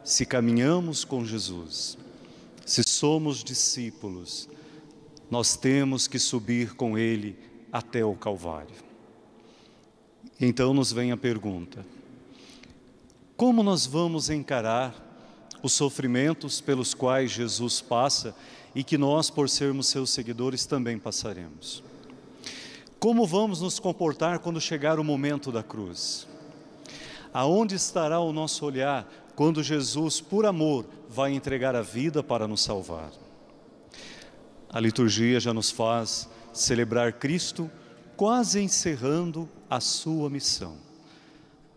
Se 0.03 0.25
caminhamos 0.25 1.03
com 1.03 1.25
Jesus, 1.25 1.97
se 2.65 2.83
somos 2.87 3.43
discípulos, 3.43 4.47
nós 5.29 5.57
temos 5.57 6.07
que 6.07 6.17
subir 6.17 6.75
com 6.75 6.97
Ele 6.97 7.37
até 7.71 8.05
o 8.05 8.15
Calvário. 8.15 8.75
Então 10.39 10.73
nos 10.73 10.93
vem 10.93 11.11
a 11.11 11.17
pergunta: 11.17 11.85
como 13.35 13.61
nós 13.61 13.85
vamos 13.85 14.29
encarar 14.29 15.07
os 15.61 15.73
sofrimentos 15.73 16.61
pelos 16.61 16.93
quais 16.93 17.31
Jesus 17.31 17.81
passa 17.81 18.33
e 18.73 18.83
que 18.83 18.97
nós, 18.97 19.29
por 19.29 19.49
sermos 19.49 19.87
seus 19.87 20.09
seguidores, 20.09 20.65
também 20.65 20.97
passaremos? 20.97 21.83
Como 22.99 23.25
vamos 23.25 23.61
nos 23.61 23.79
comportar 23.79 24.39
quando 24.39 24.59
chegar 24.59 24.99
o 24.99 25.03
momento 25.03 25.51
da 25.51 25.63
cruz? 25.63 26.27
Aonde 27.33 27.75
estará 27.75 28.19
o 28.19 28.33
nosso 28.33 28.65
olhar 28.65 29.09
quando 29.35 29.63
Jesus, 29.63 30.19
por 30.19 30.45
amor, 30.45 30.85
vai 31.07 31.31
entregar 31.31 31.75
a 31.75 31.81
vida 31.81 32.21
para 32.21 32.47
nos 32.47 32.61
salvar? 32.61 33.11
A 34.69 34.79
liturgia 34.79 35.39
já 35.39 35.53
nos 35.53 35.71
faz 35.71 36.29
celebrar 36.51 37.13
Cristo 37.13 37.71
quase 38.17 38.59
encerrando 38.59 39.47
a 39.69 39.79
sua 39.79 40.29
missão. 40.29 40.75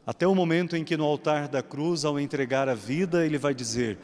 Até 0.04 0.26
o 0.26 0.34
momento 0.34 0.76
em 0.76 0.84
que 0.84 0.96
no 0.96 1.04
altar 1.04 1.46
da 1.46 1.62
cruz, 1.62 2.04
ao 2.04 2.18
entregar 2.18 2.68
a 2.68 2.74
vida, 2.74 3.24
ele 3.24 3.38
vai 3.38 3.54
dizer: 3.54 3.98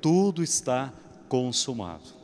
tudo 0.00 0.42
está 0.42 0.90
consumado. 1.28 2.21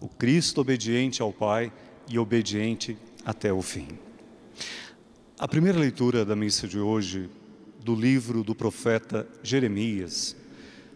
O 0.00 0.08
Cristo 0.08 0.62
obediente 0.62 1.20
ao 1.20 1.32
Pai 1.32 1.70
e 2.08 2.18
obediente 2.18 2.96
até 3.24 3.52
o 3.52 3.60
fim. 3.60 3.86
A 5.38 5.46
primeira 5.46 5.78
leitura 5.78 6.24
da 6.24 6.34
missa 6.34 6.66
de 6.66 6.78
hoje, 6.78 7.28
do 7.84 7.94
livro 7.94 8.42
do 8.42 8.54
profeta 8.54 9.28
Jeremias, 9.42 10.34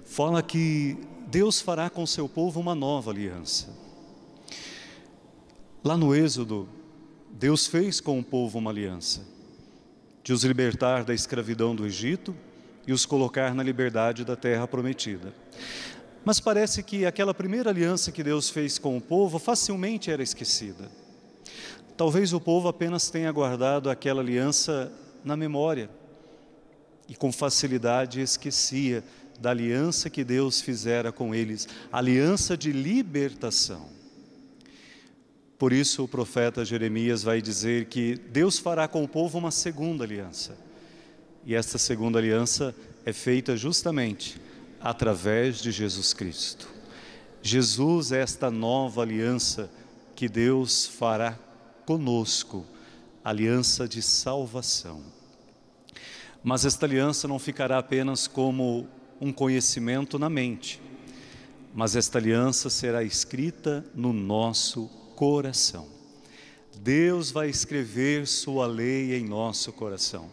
fala 0.06 0.42
que 0.42 0.96
Deus 1.26 1.60
fará 1.60 1.90
com 1.90 2.06
seu 2.06 2.28
povo 2.28 2.60
uma 2.60 2.74
nova 2.74 3.10
aliança. 3.10 3.68
Lá 5.82 5.96
no 5.96 6.14
Êxodo, 6.14 6.68
Deus 7.30 7.66
fez 7.66 8.00
com 8.00 8.18
o 8.18 8.24
povo 8.24 8.58
uma 8.58 8.70
aliança, 8.70 9.26
de 10.22 10.32
os 10.32 10.44
libertar 10.44 11.04
da 11.04 11.12
escravidão 11.12 11.74
do 11.74 11.86
Egito 11.86 12.34
e 12.86 12.92
os 12.92 13.04
colocar 13.04 13.54
na 13.54 13.62
liberdade 13.62 14.24
da 14.24 14.36
terra 14.36 14.66
prometida. 14.66 15.34
Mas 16.24 16.40
parece 16.40 16.82
que 16.82 17.04
aquela 17.04 17.34
primeira 17.34 17.68
aliança 17.68 18.10
que 18.10 18.22
Deus 18.22 18.48
fez 18.48 18.78
com 18.78 18.96
o 18.96 19.00
povo 19.00 19.38
facilmente 19.38 20.10
era 20.10 20.22
esquecida. 20.22 20.90
Talvez 21.96 22.32
o 22.32 22.40
povo 22.40 22.66
apenas 22.66 23.10
tenha 23.10 23.30
guardado 23.30 23.90
aquela 23.90 24.22
aliança 24.22 24.90
na 25.22 25.36
memória 25.36 25.90
e 27.08 27.14
com 27.14 27.30
facilidade 27.30 28.20
esquecia 28.20 29.04
da 29.38 29.50
aliança 29.50 30.08
que 30.08 30.24
Deus 30.24 30.60
fizera 30.60 31.12
com 31.12 31.34
eles, 31.34 31.68
aliança 31.92 32.56
de 32.56 32.72
libertação. 32.72 33.88
Por 35.58 35.72
isso 35.72 36.04
o 36.04 36.08
profeta 36.08 36.64
Jeremias 36.64 37.22
vai 37.22 37.42
dizer 37.42 37.86
que 37.86 38.16
Deus 38.16 38.58
fará 38.58 38.88
com 38.88 39.04
o 39.04 39.08
povo 39.08 39.38
uma 39.38 39.50
segunda 39.50 40.04
aliança. 40.04 40.56
E 41.44 41.54
esta 41.54 41.78
segunda 41.78 42.18
aliança 42.18 42.74
é 43.04 43.12
feita 43.12 43.56
justamente 43.56 44.40
através 44.84 45.62
de 45.62 45.72
Jesus 45.72 46.12
Cristo. 46.12 46.68
Jesus 47.40 48.12
é 48.12 48.20
esta 48.20 48.50
nova 48.50 49.00
aliança 49.00 49.70
que 50.14 50.28
Deus 50.28 50.86
fará 50.86 51.38
conosco, 51.86 52.66
aliança 53.24 53.88
de 53.88 54.02
salvação. 54.02 55.02
Mas 56.42 56.66
esta 56.66 56.84
aliança 56.84 57.26
não 57.26 57.38
ficará 57.38 57.78
apenas 57.78 58.26
como 58.26 58.86
um 59.18 59.32
conhecimento 59.32 60.18
na 60.18 60.28
mente, 60.28 60.82
mas 61.74 61.96
esta 61.96 62.18
aliança 62.18 62.68
será 62.68 63.02
escrita 63.02 63.82
no 63.94 64.12
nosso 64.12 64.86
coração. 65.16 65.88
Deus 66.76 67.30
vai 67.30 67.48
escrever 67.48 68.26
sua 68.26 68.66
lei 68.66 69.16
em 69.16 69.26
nosso 69.26 69.72
coração. 69.72 70.28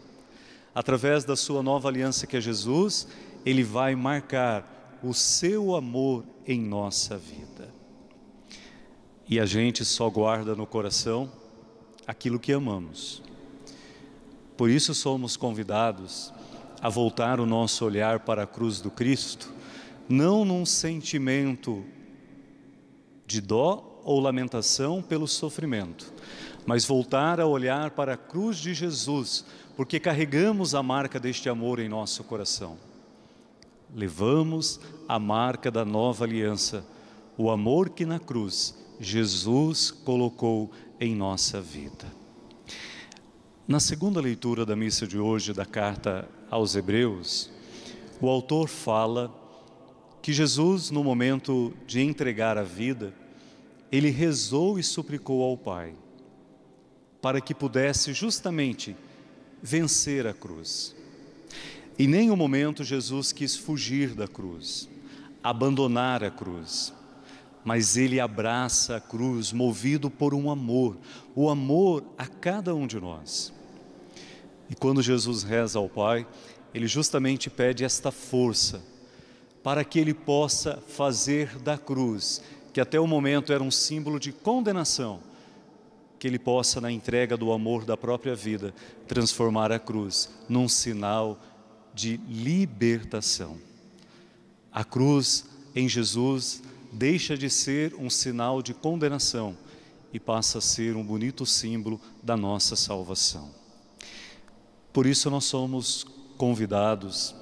Através 0.76 1.24
da 1.24 1.38
sua 1.38 1.64
nova 1.64 1.88
aliança 1.88 2.28
que 2.28 2.36
é 2.36 2.42
Jesus, 2.42 3.08
ele 3.46 3.64
vai 3.64 3.96
marcar 3.96 5.00
o 5.04 5.14
seu 5.14 5.76
amor 5.76 6.24
em 6.46 6.62
nossa 6.62 7.18
vida. 7.18 7.74
E 9.28 9.40
a 9.40 9.46
gente 9.46 9.86
só 9.86 10.10
guarda 10.10 10.56
no 10.56 10.68
coração 10.68 11.32
aquilo 12.06 12.40
que 12.40 12.52
amamos. 12.52 13.24
Por 14.58 14.70
isso 14.70 14.94
somos 14.94 15.38
convidados 15.38 16.34
a 16.82 16.90
voltar 16.90 17.40
o 17.40 17.46
nosso 17.46 17.86
olhar 17.86 18.20
para 18.22 18.44
a 18.44 18.48
cruz 18.48 18.82
do 18.82 18.92
Cristo, 18.92 19.52
não 20.10 20.44
num 20.44 20.66
sentimento 20.66 21.86
de 23.26 23.40
dó 23.40 24.02
ou 24.04 24.20
lamentação 24.20 25.02
pelo 25.02 25.28
sofrimento, 25.28 26.12
mas 26.66 26.86
voltar 26.86 27.40
a 27.40 27.46
olhar 27.46 27.92
para 27.92 28.14
a 28.14 28.18
cruz 28.18 28.58
de 28.58 28.74
Jesus, 28.74 29.46
porque 29.76 30.00
carregamos 30.00 30.76
a 30.76 30.84
marca 30.84 31.20
deste 31.20 31.48
amor 31.48 31.80
em 31.80 31.88
nosso 31.88 32.24
coração. 32.24 32.91
Levamos 33.94 34.80
a 35.08 35.20
marca 35.20 35.70
da 35.70 35.84
nova 35.84 36.24
aliança, 36.24 36.86
o 37.38 37.50
amor 37.50 37.90
que 37.90 38.06
na 38.06 38.20
cruz 38.20 38.76
Jesus 39.00 39.92
colocou 39.92 40.72
em 41.00 41.16
nossa 41.16 41.60
vida. 41.60 42.06
Na 43.68 43.80
segunda 43.80 44.22
leitura 44.22 44.66
da 44.66 44.76
missa 44.76 45.06
de 45.06 45.18
hoje 45.18 45.54
da 45.54 45.66
carta 45.66 46.28
aos 46.50 46.76
Hebreus, 46.76 47.50
o 48.22 48.30
autor 48.30 48.68
fala 48.68 49.34
que 50.22 50.32
Jesus, 50.32 50.92
no 50.92 51.04
momento 51.04 51.74
de 51.86 52.02
entregar 52.02 52.58
a 52.58 52.64
vida, 52.64 53.14
ele 53.92 54.10
rezou 54.10 54.78
e 54.80 54.84
suplicou 54.84 55.44
ao 55.44 55.58
Pai 55.58 55.96
para 57.22 57.42
que 57.42 57.54
pudesse 57.54 58.14
justamente 58.14 58.96
vencer 59.62 60.26
a 60.26 60.34
cruz. 60.34 60.96
Em 62.02 62.08
nenhum 62.08 62.36
momento 62.36 62.84
Jesus 62.84 63.32
quis 63.32 63.56
fugir 63.56 64.16
da 64.16 64.28
cruz, 64.28 64.90
abandonar 65.44 66.24
a 66.24 66.32
cruz 66.32 66.92
mas 67.64 67.96
ele 67.96 68.20
abraça 68.20 68.96
a 68.96 69.00
cruz 69.00 69.52
movido 69.52 70.10
por 70.10 70.34
um 70.34 70.50
amor, 70.50 70.98
o 71.36 71.50
amor 71.50 72.04
a 72.18 72.26
cada 72.26 72.74
um 72.74 72.88
de 72.88 73.00
nós. 73.00 73.54
E 74.70 74.76
quando 74.76 75.02
Jesus 75.02 75.44
reza 75.44 75.78
ao 75.78 75.88
Pai, 75.88 76.26
ele 76.74 76.88
justamente 76.88 77.50
pede 77.50 77.84
esta 77.84 78.12
força 78.12 78.82
para 79.62 79.84
que 79.84 80.00
ele 80.00 80.14
possa 80.14 80.82
fazer 80.88 81.60
da 81.60 81.78
cruz, 81.78 82.42
que 82.74 82.82
até 82.82 83.00
o 83.00 83.06
momento 83.06 83.54
era 83.54 83.62
um 83.62 83.70
símbolo 83.70 84.20
de 84.20 84.32
condenação, 84.32 85.20
que 86.18 86.28
ele 86.28 86.40
possa, 86.40 86.82
na 86.82 86.92
entrega 86.92 87.38
do 87.38 87.52
amor 87.52 87.86
da 87.86 87.96
própria 87.96 88.34
vida, 88.34 88.74
transformar 89.08 89.72
a 89.72 89.78
cruz 89.78 90.32
num 90.50 90.68
sinal 90.68 91.34
de 91.34 91.51
libertação. 91.96 93.58
A 94.72 94.84
cruz 94.84 95.46
em 95.76 95.88
Jesus 95.88 96.62
deixa 96.92 97.38
de 97.38 97.50
ser 97.50 97.94
um 97.96 98.10
sinal 98.10 98.62
de 98.62 98.74
condenação 98.74 99.58
e 100.14 100.20
passa 100.20 100.58
a 100.58 100.62
ser 100.62 100.96
um 100.96 101.04
bonito 101.04 101.46
símbolo 101.46 102.00
da 102.22 102.36
nossa 102.36 102.76
salvação. 102.76 103.50
Por 104.92 105.06
isso 105.06 105.30
nós 105.30 105.46
somos 105.46 106.06
convidados 106.38 107.34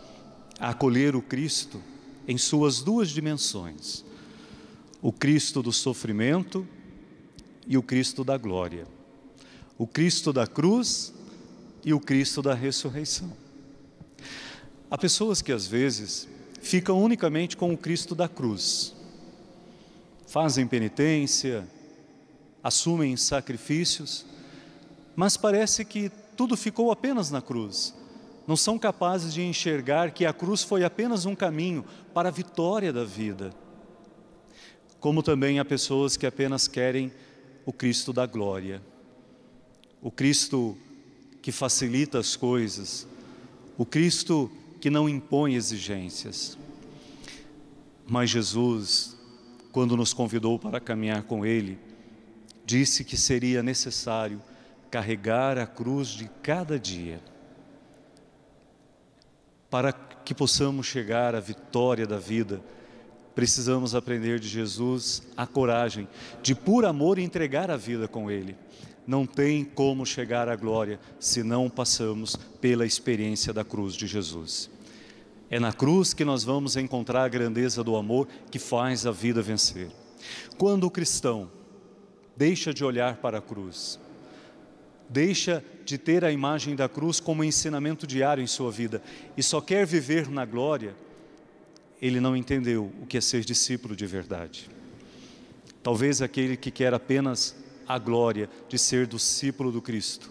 a 0.59 0.69
acolher 0.69 1.15
o 1.15 1.21
Cristo 1.21 1.81
em 2.27 2.37
suas 2.37 2.81
duas 2.81 3.09
dimensões: 3.09 4.05
o 5.01 5.11
Cristo 5.11 5.63
do 5.63 5.71
sofrimento 5.71 6.67
e 7.65 7.77
o 7.77 7.83
Cristo 7.83 8.23
da 8.23 8.37
glória, 8.37 8.87
o 9.77 9.87
Cristo 9.87 10.31
da 10.31 10.45
cruz 10.45 11.13
e 11.83 11.93
o 11.93 11.99
Cristo 11.99 12.41
da 12.41 12.53
ressurreição. 12.53 13.48
Há 14.91 14.97
pessoas 14.97 15.41
que 15.41 15.51
às 15.51 15.67
vezes 15.67 16.27
ficam 16.61 17.01
unicamente 17.01 17.55
com 17.55 17.71
o 17.71 17.77
Cristo 17.77 18.15
da 18.15 18.27
cruz, 18.27 18.95
fazem 20.27 20.67
penitência, 20.67 21.67
assumem 22.63 23.15
sacrifícios, 23.15 24.25
mas 25.15 25.37
parece 25.37 25.85
que 25.85 26.11
tudo 26.35 26.57
ficou 26.57 26.91
apenas 26.91 27.29
na 27.29 27.41
cruz. 27.41 27.93
Não 28.47 28.55
são 28.57 28.79
capazes 28.79 29.31
de 29.33 29.43
enxergar 29.43 30.11
que 30.11 30.25
a 30.25 30.33
cruz 30.33 30.63
foi 30.63 30.83
apenas 30.83 31.25
um 31.25 31.35
caminho 31.35 31.85
para 32.13 32.29
a 32.29 32.31
vitória 32.31 32.91
da 32.91 33.03
vida. 33.03 33.53
Como 34.99 35.21
também 35.21 35.59
há 35.59 35.65
pessoas 35.65 36.17
que 36.17 36.25
apenas 36.25 36.67
querem 36.67 37.11
o 37.63 37.71
Cristo 37.71 38.11
da 38.11 38.25
glória, 38.25 38.81
o 40.01 40.09
Cristo 40.09 40.75
que 41.41 41.51
facilita 41.51 42.17
as 42.17 42.35
coisas, 42.35 43.07
o 43.77 43.85
Cristo 43.85 44.51
que 44.79 44.89
não 44.89 45.09
impõe 45.09 45.55
exigências. 45.55 46.57
Mas 48.07 48.29
Jesus, 48.29 49.17
quando 49.71 49.95
nos 49.95 50.13
convidou 50.13 50.57
para 50.57 50.79
caminhar 50.79 51.23
com 51.23 51.45
Ele, 51.45 51.77
disse 52.65 53.03
que 53.03 53.17
seria 53.17 53.61
necessário 53.61 54.41
carregar 54.89 55.57
a 55.57 55.67
cruz 55.67 56.09
de 56.09 56.29
cada 56.41 56.79
dia, 56.79 57.21
para 59.69 59.93
que 59.93 60.33
possamos 60.33 60.87
chegar 60.87 61.35
à 61.35 61.39
vitória 61.39 62.07
da 62.07 62.17
vida. 62.17 62.61
Precisamos 63.39 63.95
aprender 63.95 64.37
de 64.37 64.49
Jesus 64.49 65.23
a 65.37 65.47
coragem 65.47 66.09
de, 66.43 66.53
por 66.53 66.83
amor, 66.83 67.17
entregar 67.17 67.71
a 67.71 67.77
vida 67.77 68.05
com 68.05 68.29
Ele. 68.29 68.53
Não 69.07 69.25
tem 69.25 69.63
como 69.63 70.05
chegar 70.05 70.49
à 70.49 70.57
glória 70.57 70.99
se 71.21 71.41
não 71.41 71.69
passamos 71.69 72.35
pela 72.59 72.85
experiência 72.85 73.53
da 73.53 73.63
cruz 73.63 73.93
de 73.93 74.07
Jesus. 74.07 74.69
É 75.49 75.57
na 75.57 75.71
cruz 75.71 76.13
que 76.13 76.25
nós 76.25 76.43
vamos 76.43 76.75
encontrar 76.75 77.23
a 77.23 77.29
grandeza 77.29 77.81
do 77.81 77.95
amor 77.95 78.27
que 78.51 78.59
faz 78.59 79.05
a 79.05 79.11
vida 79.11 79.41
vencer. 79.41 79.89
Quando 80.57 80.83
o 80.83 80.91
cristão 80.91 81.49
deixa 82.35 82.73
de 82.73 82.83
olhar 82.83 83.19
para 83.21 83.37
a 83.37 83.41
cruz, 83.41 83.97
deixa 85.07 85.63
de 85.85 85.97
ter 85.97 86.25
a 86.25 86.31
imagem 86.31 86.75
da 86.75 86.89
cruz 86.89 87.21
como 87.21 87.41
ensinamento 87.41 88.05
diário 88.05 88.43
em 88.43 88.47
sua 88.47 88.69
vida 88.69 89.01
e 89.37 89.41
só 89.41 89.61
quer 89.61 89.85
viver 89.85 90.29
na 90.29 90.43
glória, 90.43 90.93
ele 92.01 92.19
não 92.19 92.35
entendeu 92.35 92.91
o 93.01 93.05
que 93.05 93.17
é 93.17 93.21
ser 93.21 93.43
discípulo 93.43 93.95
de 93.95 94.05
verdade. 94.05 94.69
Talvez 95.83 96.21
aquele 96.21 96.55
que 96.55 96.71
quer 96.71 96.93
apenas 96.93 97.55
a 97.87 97.97
glória 97.97 98.49
de 98.67 98.77
ser 98.77 99.07
discípulo 99.07 99.71
do 99.71 99.81
Cristo, 99.81 100.29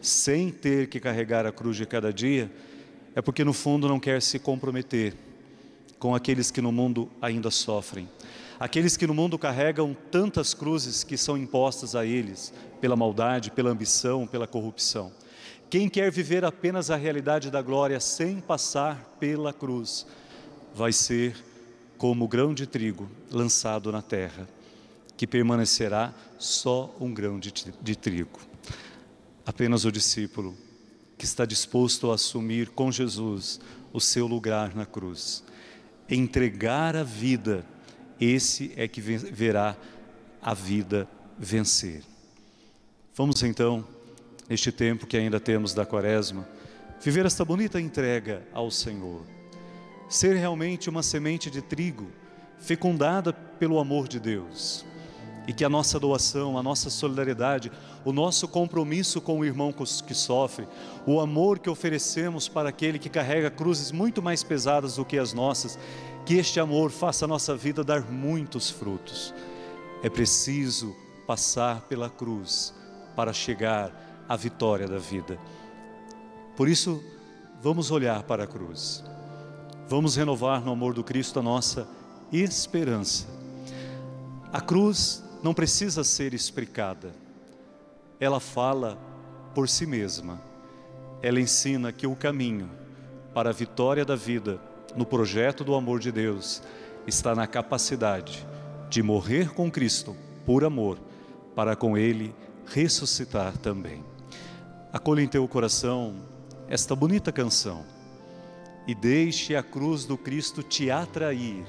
sem 0.00 0.50
ter 0.50 0.88
que 0.88 1.00
carregar 1.00 1.46
a 1.46 1.52
cruz 1.52 1.76
de 1.76 1.86
cada 1.86 2.12
dia, 2.12 2.50
é 3.14 3.22
porque 3.22 3.44
no 3.44 3.52
fundo 3.52 3.88
não 3.88 3.98
quer 3.98 4.22
se 4.22 4.38
comprometer 4.38 5.14
com 5.98 6.14
aqueles 6.14 6.50
que 6.50 6.60
no 6.60 6.70
mundo 6.70 7.10
ainda 7.20 7.50
sofrem. 7.50 8.08
Aqueles 8.60 8.96
que 8.96 9.06
no 9.06 9.14
mundo 9.14 9.38
carregam 9.38 9.96
tantas 10.10 10.52
cruzes 10.52 11.04
que 11.04 11.16
são 11.16 11.36
impostas 11.36 11.94
a 11.94 12.04
eles 12.04 12.52
pela 12.80 12.96
maldade, 12.96 13.50
pela 13.50 13.70
ambição, 13.70 14.26
pela 14.26 14.46
corrupção. 14.46 15.12
Quem 15.70 15.88
quer 15.88 16.10
viver 16.10 16.44
apenas 16.44 16.90
a 16.90 16.96
realidade 16.96 17.50
da 17.50 17.62
glória 17.62 18.00
sem 18.00 18.40
passar 18.40 19.16
pela 19.20 19.52
cruz, 19.52 20.06
vai 20.78 20.92
ser 20.92 21.34
como 21.98 22.24
o 22.24 22.28
grão 22.28 22.54
de 22.54 22.64
trigo 22.64 23.10
lançado 23.32 23.90
na 23.90 24.00
terra 24.00 24.48
que 25.16 25.26
permanecerá 25.26 26.14
só 26.38 26.94
um 27.00 27.12
grão 27.12 27.40
de, 27.40 27.52
de 27.82 27.96
trigo. 27.96 28.38
Apenas 29.44 29.84
o 29.84 29.90
discípulo 29.90 30.56
que 31.18 31.24
está 31.24 31.44
disposto 31.44 32.12
a 32.12 32.14
assumir 32.14 32.68
com 32.68 32.92
Jesus 32.92 33.58
o 33.92 34.00
seu 34.00 34.28
lugar 34.28 34.76
na 34.76 34.86
cruz, 34.86 35.42
entregar 36.08 36.94
a 36.94 37.02
vida, 37.02 37.66
esse 38.20 38.72
é 38.76 38.86
que 38.86 39.00
verá 39.00 39.76
a 40.40 40.54
vida 40.54 41.08
vencer. 41.36 42.04
Vamos 43.16 43.42
então, 43.42 43.84
neste 44.48 44.70
tempo 44.70 45.08
que 45.08 45.16
ainda 45.16 45.40
temos 45.40 45.74
da 45.74 45.84
quaresma, 45.84 46.48
viver 47.02 47.26
esta 47.26 47.44
bonita 47.44 47.80
entrega 47.80 48.46
ao 48.52 48.70
Senhor. 48.70 49.37
Ser 50.08 50.34
realmente 50.36 50.88
uma 50.88 51.02
semente 51.02 51.50
de 51.50 51.60
trigo 51.60 52.08
fecundada 52.58 53.32
pelo 53.32 53.78
amor 53.78 54.08
de 54.08 54.18
Deus 54.18 54.84
e 55.48 55.52
que 55.52 55.64
a 55.64 55.68
nossa 55.68 55.98
doação, 55.98 56.58
a 56.58 56.62
nossa 56.62 56.90
solidariedade, 56.90 57.72
o 58.04 58.12
nosso 58.12 58.46
compromisso 58.46 59.18
com 59.18 59.38
o 59.38 59.44
irmão 59.46 59.72
que 59.72 60.14
sofre, 60.14 60.68
o 61.06 61.20
amor 61.20 61.58
que 61.58 61.70
oferecemos 61.70 62.48
para 62.48 62.68
aquele 62.68 62.98
que 62.98 63.08
carrega 63.08 63.50
cruzes 63.50 63.90
muito 63.90 64.22
mais 64.22 64.42
pesadas 64.42 64.96
do 64.96 65.06
que 65.06 65.18
as 65.18 65.32
nossas, 65.32 65.78
que 66.26 66.34
este 66.34 66.60
amor 66.60 66.90
faça 66.90 67.24
a 67.24 67.28
nossa 67.28 67.56
vida 67.56 67.82
dar 67.82 68.02
muitos 68.02 68.68
frutos. 68.68 69.32
É 70.02 70.10
preciso 70.10 70.94
passar 71.26 71.80
pela 71.82 72.10
cruz 72.10 72.74
para 73.16 73.32
chegar 73.32 74.24
à 74.28 74.36
vitória 74.36 74.86
da 74.86 74.98
vida. 74.98 75.38
Por 76.56 76.68
isso, 76.68 77.02
vamos 77.62 77.90
olhar 77.90 78.22
para 78.24 78.44
a 78.44 78.46
cruz. 78.46 79.02
Vamos 79.88 80.16
renovar 80.16 80.62
no 80.62 80.70
amor 80.70 80.92
do 80.92 81.02
Cristo 81.02 81.38
a 81.38 81.42
nossa 81.42 81.88
esperança. 82.30 83.26
A 84.52 84.60
cruz 84.60 85.24
não 85.42 85.54
precisa 85.54 86.04
ser 86.04 86.34
explicada. 86.34 87.10
Ela 88.20 88.38
fala 88.38 88.98
por 89.54 89.66
si 89.66 89.86
mesma. 89.86 90.42
Ela 91.22 91.40
ensina 91.40 91.90
que 91.90 92.06
o 92.06 92.14
caminho 92.14 92.68
para 93.32 93.48
a 93.48 93.52
vitória 93.52 94.04
da 94.04 94.14
vida 94.14 94.60
no 94.94 95.06
projeto 95.06 95.64
do 95.64 95.74
amor 95.74 96.00
de 96.00 96.12
Deus 96.12 96.62
está 97.06 97.34
na 97.34 97.46
capacidade 97.46 98.46
de 98.90 99.02
morrer 99.02 99.54
com 99.54 99.70
Cristo 99.70 100.14
por 100.44 100.64
amor, 100.64 100.98
para 101.56 101.74
com 101.74 101.96
Ele 101.96 102.34
ressuscitar 102.66 103.56
também. 103.56 104.04
Acolha 104.92 105.22
em 105.22 105.28
teu 105.28 105.48
coração 105.48 106.14
esta 106.68 106.94
bonita 106.94 107.32
canção 107.32 107.97
e 108.88 108.94
deixe 108.94 109.54
a 109.54 109.62
cruz 109.62 110.06
do 110.06 110.16
Cristo 110.16 110.62
te 110.62 110.90
atrair. 110.90 111.66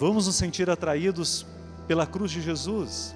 Vamos 0.00 0.26
nos 0.26 0.34
sentir 0.34 0.68
atraídos 0.68 1.46
pela 1.86 2.04
cruz 2.04 2.32
de 2.32 2.42
Jesus. 2.42 3.14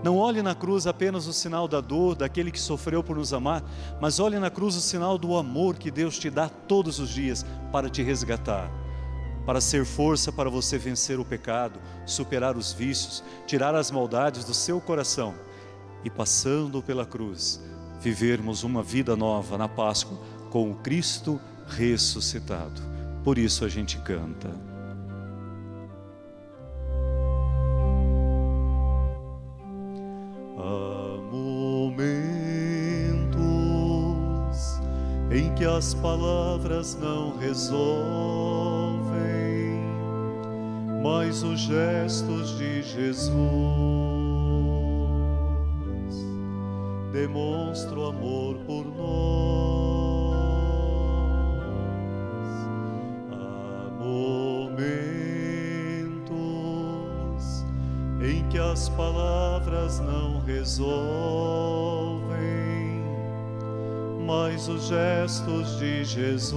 Não 0.00 0.16
olhe 0.16 0.40
na 0.40 0.54
cruz 0.54 0.86
apenas 0.86 1.26
o 1.26 1.32
sinal 1.32 1.66
da 1.66 1.80
dor, 1.80 2.14
daquele 2.14 2.52
que 2.52 2.60
sofreu 2.60 3.02
por 3.02 3.16
nos 3.16 3.32
amar, 3.32 3.64
mas 4.00 4.20
olhe 4.20 4.38
na 4.38 4.48
cruz 4.48 4.76
o 4.76 4.80
sinal 4.80 5.18
do 5.18 5.36
amor 5.36 5.74
que 5.74 5.90
Deus 5.90 6.16
te 6.16 6.30
dá 6.30 6.48
todos 6.48 7.00
os 7.00 7.08
dias 7.08 7.44
para 7.72 7.88
te 7.88 8.00
resgatar, 8.00 8.70
para 9.44 9.60
ser 9.60 9.84
força 9.84 10.30
para 10.30 10.48
você 10.48 10.78
vencer 10.78 11.18
o 11.18 11.24
pecado, 11.24 11.80
superar 12.06 12.56
os 12.56 12.72
vícios, 12.72 13.24
tirar 13.44 13.74
as 13.74 13.90
maldades 13.90 14.44
do 14.44 14.54
seu 14.54 14.80
coração 14.80 15.34
e, 16.04 16.10
passando 16.10 16.80
pela 16.80 17.04
cruz, 17.04 17.60
vivermos 18.00 18.62
uma 18.62 18.84
vida 18.84 19.16
nova 19.16 19.58
na 19.58 19.68
Páscoa 19.68 20.16
com 20.50 20.70
o 20.70 20.76
Cristo 20.76 21.40
ressuscitado. 21.68 22.80
Por 23.22 23.38
isso 23.38 23.64
a 23.64 23.68
gente 23.68 23.98
canta. 23.98 24.50
que 35.64 35.64
as 35.64 35.94
palavras 35.94 36.94
não 37.00 37.38
resolvem, 37.38 37.80
mas 41.02 41.42
os 41.42 41.60
gestos 41.60 42.58
de 42.58 42.82
Jesus 42.82 43.24
demonstram 47.12 48.08
amor 48.08 48.56
por 48.66 48.84
nós. 48.84 49.63
Em 58.24 58.48
que 58.48 58.58
as 58.58 58.88
palavras 58.88 60.00
não 60.00 60.40
resolvem 60.40 61.54
mas 64.26 64.68
os 64.68 64.88
gestos 64.88 65.78
de 65.78 66.02
Jesus 66.04 66.54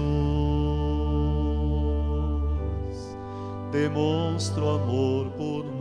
demonstram 3.72 4.76
amor 4.76 5.30
por 5.32 5.66
nós. 5.66 5.77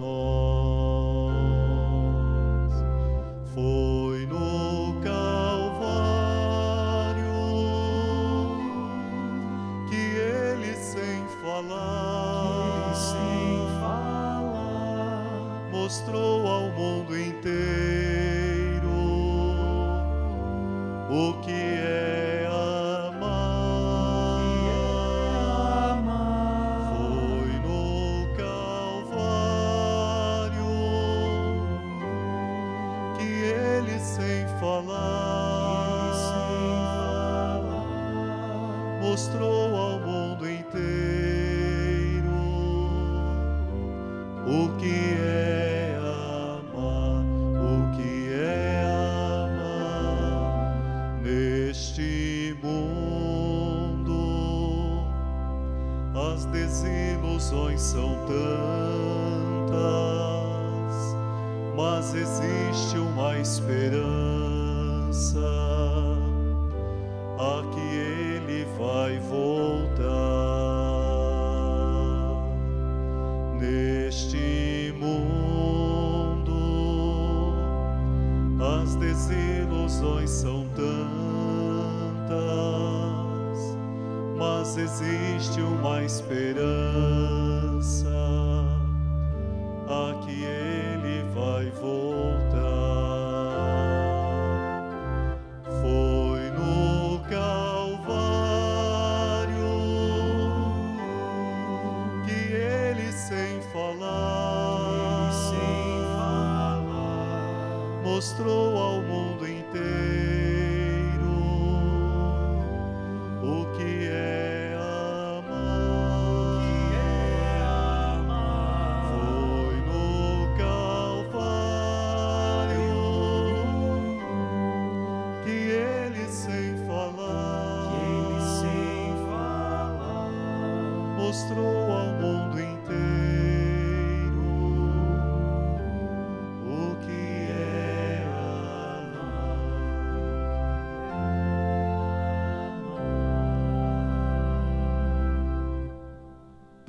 Mostrou 108.27 108.66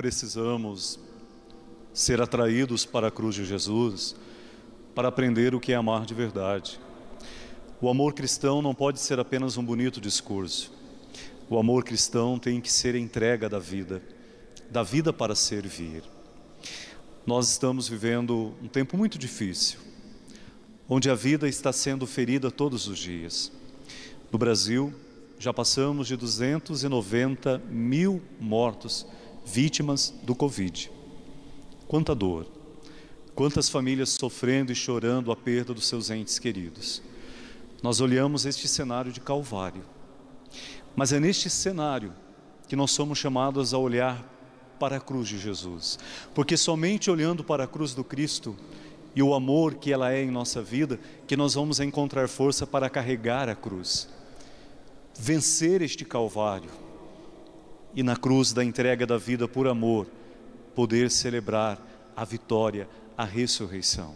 Precisamos 0.08 0.98
ser 1.94 2.22
atraídos 2.22 2.86
para 2.86 3.10
a 3.10 3.12
cruz 3.12 3.36
de 3.36 3.44
Jesus 3.44 4.16
para 4.96 5.10
aprender 5.10 5.54
o 5.54 5.60
que 5.60 5.74
é 5.74 5.76
amar 5.76 6.06
de 6.06 6.14
verdade. 6.14 6.80
O 7.82 7.90
amor 7.90 8.14
cristão 8.14 8.62
não 8.62 8.74
pode 8.74 9.02
ser 9.02 9.20
apenas 9.20 9.58
um 9.58 9.66
bonito 9.66 10.00
discurso. 10.00 10.72
O 11.50 11.60
amor 11.60 11.84
cristão 11.84 12.40
tem 12.40 12.62
que 12.62 12.72
ser 12.72 12.96
entrega 12.96 13.50
da 13.50 13.60
vida, 13.60 14.02
da 14.72 14.82
vida 14.82 15.12
para 15.12 15.36
servir. 15.36 16.04
Nós 17.26 17.52
estamos 17.52 17.90
vivendo 17.90 18.56
um 18.64 18.70
tempo 18.70 18.96
muito 18.96 19.18
difícil, 19.18 19.78
onde 20.88 21.10
a 21.10 21.16
vida 21.16 21.50
está 21.50 21.74
sendo 21.74 22.08
ferida 22.08 22.50
todos 22.50 22.88
os 22.88 22.98
dias. 22.98 23.52
No 24.32 24.40
Brasil, 24.40 24.94
já 25.38 25.54
passamos 25.54 26.08
de 26.08 26.16
290 26.16 27.62
mil 27.70 28.22
mortos 28.40 29.06
vítimas 29.48 30.14
do 30.24 30.36
Covid. 30.36 30.92
Quanta 31.88 32.14
dor, 32.14 32.46
quantas 33.34 33.70
famílias 33.70 34.10
sofrendo 34.10 34.74
e 34.74 34.76
chorando 34.76 35.32
a 35.32 35.36
perda 35.36 35.74
dos 35.74 35.88
seus 35.88 36.10
entes 36.10 36.38
queridos. 36.38 37.02
Nós 37.82 38.02
olhamos 38.02 38.46
este 38.46 38.68
cenário 38.68 39.12
de 39.12 39.22
Calvário, 39.22 39.84
mas 40.96 41.14
é 41.14 41.20
neste 41.20 41.50
cenário 41.50 42.14
que 42.68 42.76
nós 42.76 42.92
somos 42.92 43.18
chamados 43.18 43.74
a 43.74 43.78
olhar 43.78 44.34
para 44.78 44.98
a 44.98 45.00
cruz 45.00 45.30
de 45.30 45.40
Jesus, 45.40 45.98
porque 46.36 46.58
somente 46.58 47.10
olhando 47.10 47.44
para 47.44 47.64
a 47.64 47.68
cruz 47.68 47.94
do 47.96 48.04
Cristo 48.04 48.56
e 49.16 49.24
o 49.24 49.34
amor 49.34 49.76
que 49.76 49.94
ela 49.94 50.12
é 50.12 50.22
em 50.22 50.30
nossa 50.30 50.62
vida, 50.62 51.00
que 51.26 51.38
nós 51.38 51.54
vamos 51.54 51.80
encontrar 51.80 52.28
força 52.28 52.68
para 52.68 52.90
carregar 52.90 53.48
a 53.48 53.56
cruz, 53.56 54.10
vencer 55.18 55.82
este 55.82 56.04
Calvário 56.04 56.87
e 57.98 58.04
na 58.04 58.16
cruz 58.16 58.54
da 58.54 58.64
entrega 58.64 59.08
da 59.08 59.18
vida 59.18 59.48
por 59.48 59.68
amor, 59.68 60.06
poder 60.76 61.10
celebrar 61.10 61.82
a 62.16 62.24
vitória, 62.24 62.88
a 63.18 63.26
ressurreição. 63.26 64.14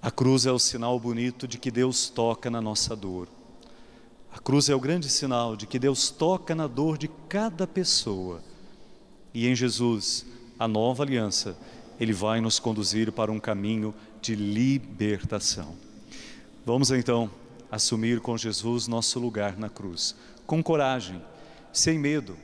A 0.00 0.08
cruz 0.08 0.46
é 0.46 0.52
o 0.52 0.58
sinal 0.58 1.00
bonito 1.00 1.48
de 1.48 1.58
que 1.58 1.68
Deus 1.68 2.08
toca 2.08 2.48
na 2.48 2.60
nossa 2.60 2.94
dor. 2.94 3.26
A 4.32 4.38
cruz 4.38 4.68
é 4.68 4.74
o 4.76 4.78
grande 4.78 5.08
sinal 5.08 5.56
de 5.56 5.66
que 5.66 5.80
Deus 5.80 6.10
toca 6.10 6.54
na 6.54 6.68
dor 6.68 6.96
de 6.96 7.08
cada 7.28 7.66
pessoa. 7.66 8.40
E 9.34 9.48
em 9.48 9.56
Jesus, 9.56 10.24
a 10.56 10.68
nova 10.68 11.02
aliança, 11.02 11.56
Ele 11.98 12.12
vai 12.12 12.40
nos 12.40 12.60
conduzir 12.60 13.10
para 13.10 13.32
um 13.32 13.40
caminho 13.40 13.92
de 14.22 14.36
libertação. 14.36 15.74
Vamos 16.64 16.92
então 16.92 17.28
assumir 17.68 18.20
com 18.20 18.38
Jesus 18.38 18.86
nosso 18.86 19.18
lugar 19.18 19.58
na 19.58 19.68
cruz, 19.68 20.14
com 20.46 20.62
coragem, 20.62 21.20
sem 21.72 21.98
medo. 21.98 22.36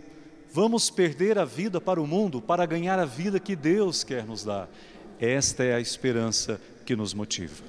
Vamos 0.53 0.89
perder 0.91 1.39
a 1.39 1.45
vida 1.45 1.81
para 1.81 2.01
o 2.01 2.07
mundo 2.07 2.41
para 2.41 2.65
ganhar 2.65 2.99
a 2.99 3.05
vida 3.05 3.41
que 3.41 3.57
Deus 3.57 4.05
quer 4.05 4.25
nos 4.25 4.45
dar. 4.45 4.69
Esta 5.19 5.65
é 5.65 5.75
a 5.75 5.81
esperança 5.81 6.61
que 6.87 6.95
nos 6.95 7.13
motiva. 7.13 7.65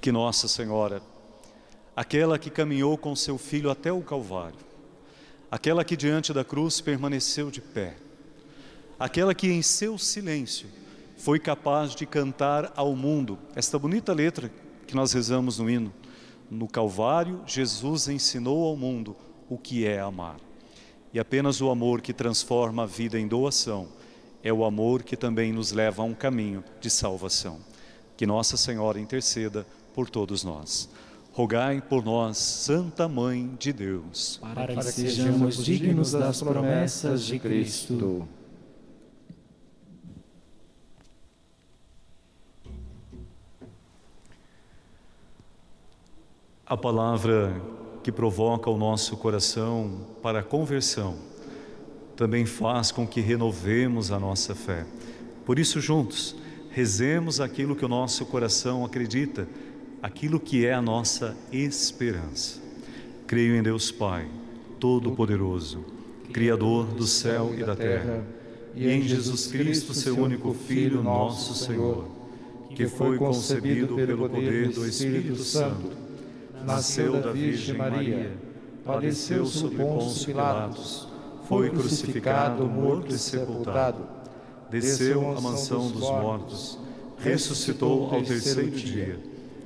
Que 0.00 0.10
Nossa 0.10 0.48
Senhora, 0.48 1.02
aquela 1.94 2.38
que 2.38 2.48
caminhou 2.48 2.96
com 2.96 3.14
seu 3.14 3.36
filho 3.36 3.70
até 3.70 3.92
o 3.92 4.00
Calvário, 4.00 4.58
aquela 5.50 5.84
que 5.84 5.96
diante 5.96 6.32
da 6.32 6.44
cruz 6.44 6.80
permaneceu 6.80 7.50
de 7.50 7.60
pé, 7.60 7.96
aquela 8.98 9.34
que 9.34 9.48
em 9.48 9.60
seu 9.60 9.98
silêncio 9.98 10.68
foi 11.18 11.38
capaz 11.38 11.94
de 11.94 12.06
cantar 12.06 12.72
ao 12.74 12.96
mundo 12.96 13.38
esta 13.54 13.78
bonita 13.78 14.14
letra 14.14 14.50
que 14.86 14.96
nós 14.96 15.12
rezamos 15.12 15.58
no 15.58 15.68
hino. 15.68 15.92
No 16.50 16.66
Calvário, 16.66 17.42
Jesus 17.46 18.08
ensinou 18.08 18.64
ao 18.64 18.74
mundo 18.74 19.14
o 19.48 19.58
que 19.58 19.86
é 19.86 20.00
amar. 20.00 20.36
E 21.12 21.18
apenas 21.18 21.60
o 21.60 21.70
amor 21.70 22.00
que 22.00 22.12
transforma 22.12 22.84
a 22.84 22.86
vida 22.86 23.18
em 23.18 23.26
doação 23.26 23.88
é 24.42 24.52
o 24.52 24.64
amor 24.64 25.02
que 25.02 25.16
também 25.16 25.52
nos 25.52 25.72
leva 25.72 26.02
a 26.02 26.04
um 26.04 26.14
caminho 26.14 26.64
de 26.80 26.88
salvação. 26.88 27.58
Que 28.16 28.26
Nossa 28.26 28.56
Senhora 28.56 29.00
interceda 29.00 29.66
por 29.94 30.08
todos 30.08 30.44
nós. 30.44 30.88
Rogai 31.32 31.80
por 31.80 32.04
nós, 32.04 32.38
Santa 32.38 33.08
Mãe 33.08 33.54
de 33.58 33.72
Deus, 33.72 34.40
para 34.54 34.74
que 34.74 34.82
sejamos 34.82 35.64
dignos 35.64 36.12
das 36.12 36.42
promessas 36.42 37.24
de 37.24 37.38
Cristo. 37.38 38.28
A 46.66 46.76
palavra 46.76 47.79
que 48.02 48.10
provoca 48.10 48.70
o 48.70 48.78
nosso 48.78 49.16
coração 49.16 50.06
para 50.22 50.40
a 50.40 50.42
conversão 50.42 51.16
também 52.16 52.44
faz 52.44 52.92
com 52.92 53.06
que 53.06 53.20
renovemos 53.20 54.12
a 54.12 54.20
nossa 54.20 54.54
fé. 54.54 54.84
Por 55.46 55.58
isso, 55.58 55.80
juntos, 55.80 56.36
rezemos 56.70 57.40
aquilo 57.40 57.74
que 57.74 57.84
o 57.84 57.88
nosso 57.88 58.26
coração 58.26 58.84
acredita, 58.84 59.48
aquilo 60.02 60.38
que 60.38 60.66
é 60.66 60.74
a 60.74 60.82
nossa 60.82 61.34
esperança. 61.50 62.60
Creio 63.26 63.56
em 63.56 63.62
Deus 63.62 63.90
Pai, 63.90 64.28
Todo-Poderoso, 64.78 65.82
Criador 66.30 66.88
do 66.88 67.06
céu 67.06 67.54
e 67.56 67.64
da 67.64 67.74
terra, 67.74 68.22
e 68.74 68.86
em 68.86 69.00
Jesus 69.00 69.46
Cristo, 69.46 69.94
seu 69.94 70.18
único 70.18 70.52
Filho, 70.52 71.02
nosso 71.02 71.54
Senhor 71.54 72.20
que 72.74 72.86
foi 72.86 73.18
concebido 73.18 73.94
pelo 73.94 74.28
poder 74.28 74.68
do 74.68 74.86
Espírito 74.86 75.42
Santo, 75.42 75.90
nasceu 76.64 77.20
da 77.20 77.32
Virgem 77.32 77.76
Maria, 77.76 78.32
padeceu 78.84 79.44
sob 79.46 79.76
Pôncio 79.76 80.26
Pilatos, 80.26 81.08
foi 81.44 81.70
crucificado, 81.70 82.66
morto 82.66 83.14
e 83.14 83.18
sepultado, 83.18 84.06
desceu 84.70 85.36
à 85.36 85.40
mansão 85.40 85.90
dos 85.90 86.00
mortos, 86.00 86.78
ressuscitou 87.18 88.14
ao 88.14 88.22
terceiro 88.22 88.70
dia, 88.70 89.18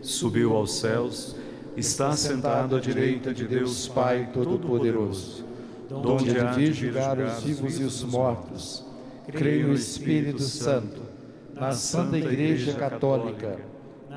subiu 0.03 0.55
aos 0.55 0.79
céus, 0.79 1.37
está 1.77 2.17
sentado 2.17 2.77
à 2.77 2.81
direita 2.81 3.35
de 3.35 3.47
Deus 3.47 3.89
Pai 3.89 4.31
Todo-Poderoso, 4.33 5.45
donde 5.89 6.39
há 6.39 6.53
de 6.53 6.73
julgar 6.73 7.19
os 7.19 7.43
vivos 7.43 7.81
e 7.81 7.85
os 7.85 8.03
mortos. 8.03 8.85
Creio 9.33 9.69
no 9.69 9.75
Espírito 9.75 10.43
Santo 10.43 11.15
na 11.55 11.73
Santa 11.73 12.19
Igreja 12.19 12.75
Católica, 12.75 13.59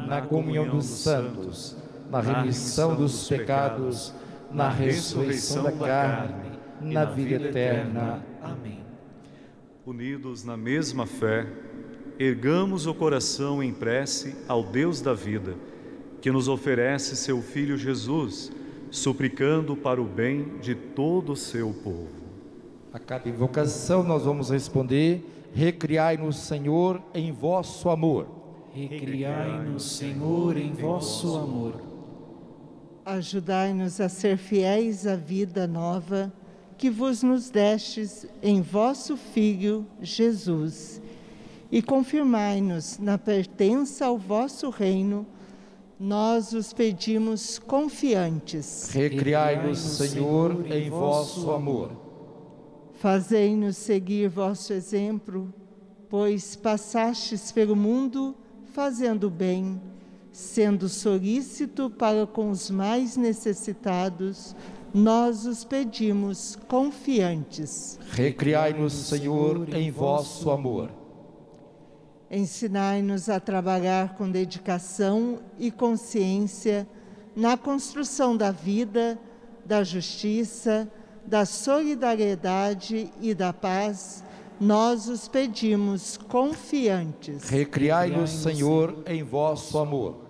na 0.07 0.21
comunhão 0.21 0.67
dos 0.67 0.85
santos, 0.85 1.75
na 2.09 2.21
remissão 2.21 2.95
dos 2.95 3.27
pecados, 3.27 4.13
na 4.51 4.69
ressurreição 4.69 5.63
da 5.63 5.71
carne, 5.71 6.51
na 6.81 7.05
vida 7.05 7.47
eterna. 7.47 8.23
Amém. 8.41 8.79
Unidos 9.85 10.43
na 10.43 10.57
mesma 10.57 11.05
fé, 11.05 11.47
ergamos 12.19 12.87
o 12.87 12.93
coração 12.93 13.61
em 13.61 13.73
prece 13.73 14.35
ao 14.47 14.63
Deus 14.63 15.01
da 15.01 15.13
vida, 15.13 15.55
que 16.21 16.31
nos 16.31 16.47
oferece 16.47 17.15
seu 17.15 17.41
Filho 17.41 17.77
Jesus, 17.77 18.51
suplicando 18.91 19.75
para 19.75 20.01
o 20.01 20.05
bem 20.05 20.57
de 20.61 20.75
todo 20.75 21.33
o 21.33 21.35
seu 21.35 21.73
povo. 21.83 22.09
A 22.91 22.99
cada 22.99 23.29
invocação 23.29 24.03
nós 24.03 24.23
vamos 24.23 24.49
responder 24.49 25.23
Recriai-nos, 25.53 26.37
Senhor, 26.37 27.01
em 27.15 27.31
vosso 27.31 27.89
amor. 27.89 28.27
Recriai-nos, 28.73 29.97
Senhor, 29.97 30.55
em 30.55 30.71
vosso 30.71 31.35
amor. 31.35 31.81
Ajudai-nos 33.09 34.01
a 34.01 34.09
ser 34.09 34.35
fiéis 34.35 35.07
à 35.07 35.15
vida 35.15 35.65
nova 35.65 36.29
que 36.77 36.89
vos 36.89 37.23
nos 37.23 37.49
destes 37.49 38.27
em 38.43 38.61
vosso 38.61 39.15
Filho 39.15 39.87
Jesus. 40.01 41.01
E 41.71 41.81
confirmai-nos 41.81 42.99
na 42.99 43.17
pertença 43.17 44.07
ao 44.07 44.17
vosso 44.17 44.69
reino. 44.69 45.25
Nós 45.97 46.51
os 46.51 46.73
pedimos 46.73 47.57
confiantes. 47.57 48.89
Recriai-nos, 48.91 49.79
Senhor, 49.79 50.69
em 50.69 50.89
vosso 50.89 51.49
amor. 51.51 51.91
Fazei-nos 52.95 53.77
seguir 53.77 54.27
vosso 54.27 54.73
exemplo, 54.73 55.53
pois 56.09 56.57
passastes 56.57 57.53
pelo 57.53 57.73
mundo 57.73 58.35
fazendo 58.73 59.29
bem, 59.29 59.81
sendo 60.37 60.87
solícito 60.87 61.89
para 61.89 62.27
com 62.27 62.51
os 62.51 62.69
mais 62.69 63.17
necessitados, 63.17 64.55
nós 64.93 65.47
os 65.47 65.63
pedimos 65.63 66.55
confiantes. 66.67 67.97
Recriai-nos, 68.11 68.93
Senhor, 68.93 69.67
em 69.73 69.89
vosso 69.89 70.51
amor. 70.51 70.91
Ensinai-nos 72.29 73.29
a 73.29 73.39
trabalhar 73.39 74.15
com 74.15 74.29
dedicação 74.29 75.39
e 75.57 75.71
consciência 75.71 76.87
na 77.35 77.57
construção 77.57 78.37
da 78.37 78.51
vida, 78.51 79.19
da 79.65 79.83
justiça, 79.83 80.87
da 81.25 81.45
solidariedade 81.45 83.11
e 83.19 83.33
da 83.33 83.51
paz, 83.51 84.23
nós 84.59 85.09
os 85.09 85.27
pedimos 85.27 86.15
confiantes. 86.15 87.49
Recriai-nos, 87.49 88.29
Senhor, 88.29 89.01
em 89.07 89.23
vosso 89.23 89.79
amor. 89.79 90.26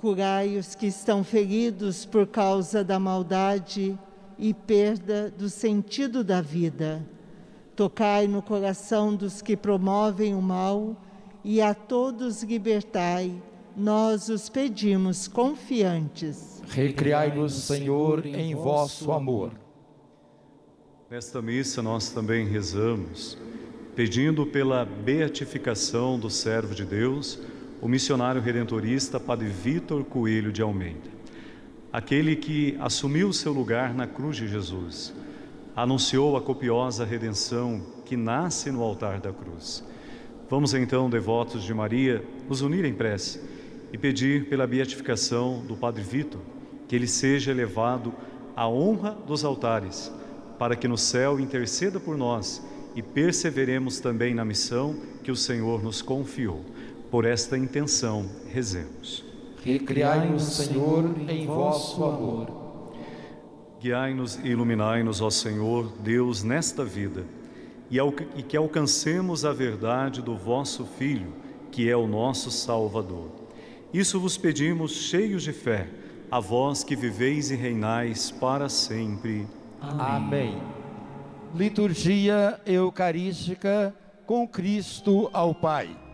Curai 0.00 0.56
os 0.56 0.74
que 0.74 0.86
estão 0.86 1.22
feridos 1.22 2.06
por 2.06 2.26
causa 2.26 2.82
da 2.82 2.98
maldade 2.98 3.98
e 4.38 4.54
perda 4.54 5.30
do 5.30 5.50
sentido 5.50 6.24
da 6.24 6.40
vida. 6.40 7.06
Tocai 7.76 8.26
no 8.26 8.40
coração 8.40 9.14
dos 9.14 9.42
que 9.42 9.54
promovem 9.54 10.34
o 10.34 10.40
mal 10.40 10.96
e 11.44 11.60
a 11.60 11.74
todos 11.74 12.42
libertai. 12.42 13.30
Nós 13.76 14.30
os 14.30 14.48
pedimos 14.48 15.28
confiantes. 15.28 16.62
Recriai-nos, 16.66 17.52
Senhor, 17.52 18.24
em 18.24 18.54
vosso 18.54 19.12
amor. 19.12 19.52
Nesta 21.10 21.42
missa 21.42 21.82
nós 21.82 22.08
também 22.08 22.46
rezamos, 22.46 23.36
pedindo 23.94 24.46
pela 24.46 24.82
beatificação 24.82 26.18
do 26.18 26.30
servo 26.30 26.74
de 26.74 26.86
Deus, 26.86 27.38
o 27.80 27.88
missionário 27.88 28.40
redentorista 28.40 29.18
Padre 29.18 29.48
Vítor 29.48 30.04
Coelho 30.04 30.52
de 30.52 30.62
Almeida, 30.62 31.10
aquele 31.92 32.36
que 32.36 32.76
assumiu 32.80 33.32
seu 33.32 33.52
lugar 33.52 33.94
na 33.94 34.06
cruz 34.06 34.36
de 34.36 34.46
Jesus, 34.46 35.14
anunciou 35.74 36.36
a 36.36 36.42
copiosa 36.42 37.04
redenção 37.04 37.82
que 38.04 38.16
nasce 38.16 38.70
no 38.70 38.82
altar 38.82 39.20
da 39.20 39.32
cruz. 39.32 39.84
Vamos 40.48 40.74
então, 40.74 41.08
devotos 41.08 41.62
de 41.62 41.72
Maria, 41.72 42.24
nos 42.48 42.60
unir 42.60 42.84
em 42.84 42.92
prece 42.92 43.40
e 43.92 43.98
pedir 43.98 44.48
pela 44.48 44.66
beatificação 44.66 45.64
do 45.66 45.76
Padre 45.76 46.02
Vítor, 46.02 46.40
que 46.86 46.94
ele 46.94 47.06
seja 47.06 47.50
elevado 47.50 48.12
à 48.54 48.68
honra 48.68 49.16
dos 49.26 49.44
altares 49.44 50.12
para 50.60 50.76
que 50.76 50.86
no 50.86 50.98
céu 50.98 51.40
interceda 51.40 51.98
por 51.98 52.18
nós 52.18 52.62
e 52.94 53.00
perseveremos 53.00 53.98
também 53.98 54.34
na 54.34 54.44
missão 54.44 54.94
que 55.24 55.30
o 55.30 55.36
Senhor 55.36 55.82
nos 55.82 56.02
confiou. 56.02 56.62
Por 57.10 57.24
esta 57.24 57.58
intenção, 57.58 58.24
rezemos. 58.48 59.24
Recriai-nos, 59.64 60.44
Senhor, 60.44 61.04
em 61.28 61.46
vosso 61.46 62.04
amor. 62.04 62.60
Guiai-nos 63.80 64.36
e 64.36 64.48
iluminai-nos, 64.48 65.20
ó 65.20 65.28
Senhor, 65.28 65.92
Deus, 66.00 66.42
nesta 66.42 66.84
vida, 66.84 67.24
e, 67.90 68.42
que 68.42 68.56
alcancemos 68.56 69.44
a 69.44 69.52
verdade 69.52 70.22
do 70.22 70.36
vosso 70.36 70.84
Filho, 70.84 71.32
que 71.72 71.90
é 71.90 71.96
o 71.96 72.06
nosso 72.06 72.50
Salvador. 72.50 73.30
Isso 73.92 74.20
vos 74.20 74.36
pedimos, 74.36 74.92
cheios 74.92 75.42
de 75.42 75.52
fé, 75.52 75.88
a 76.30 76.38
vós 76.38 76.84
que 76.84 76.94
viveis 76.94 77.50
e 77.50 77.56
reinais 77.56 78.30
para 78.30 78.68
sempre. 78.68 79.46
Amém. 79.80 80.60
Liturgia 81.54 82.60
Eucarística 82.64 83.94
com 84.26 84.46
Cristo 84.46 85.28
ao 85.32 85.52
Pai. 85.52 86.09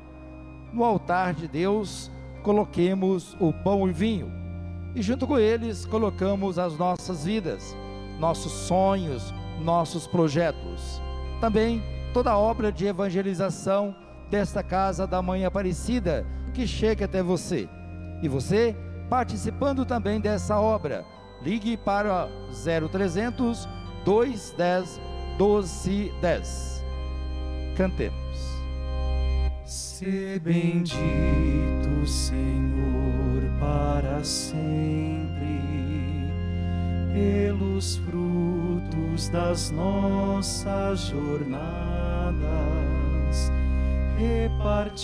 No 0.77 0.85
altar 0.85 1.33
de 1.33 1.49
Deus, 1.49 2.11
coloquemos 2.43 3.35
o 3.41 3.51
pão 3.51 3.89
e 3.89 3.93
vinho, 3.93 4.31
e 4.95 5.01
junto 5.01 5.27
com 5.27 5.39
eles 5.39 5.87
colocamos 5.87 6.59
as 6.59 6.77
nossas 6.77 7.25
vidas, 7.25 7.75
nossos 8.21 8.53
sonhos, 8.53 9.33
nossos 9.65 10.07
projetos. 10.07 11.01
Também 11.41 11.83
toda 12.13 12.33
a 12.33 12.39
obra 12.39 12.71
de 12.71 12.85
evangelização 12.85 13.97
desta 14.31 14.63
casa 14.63 15.07
da 15.07 15.23
Mãe 15.23 15.47
Aparecida 15.47 16.27
que 16.53 16.67
chega 16.67 17.07
até 17.07 17.23
você. 17.23 17.67
E 18.23 18.29
você 18.29 18.77
participando 19.09 19.87
também 19.87 20.21
dessa 20.21 20.61
obra 20.61 21.07
Ligue 21.43 21.79
para 21.79 22.29
0300 22.51 23.67
210 24.05 25.01
1210. 25.39 26.85
Cantemos. 27.77 28.26
Se 29.99 30.39
bendito, 30.45 32.07
Senhor, 32.07 33.43
para 33.59 34.23
sempre, 34.23 35.63
pelos 37.15 37.97
frutos 38.05 39.31
das 39.31 39.71
nossas 39.71 41.01
jornadas, 41.01 42.37
repartidos 44.19 45.01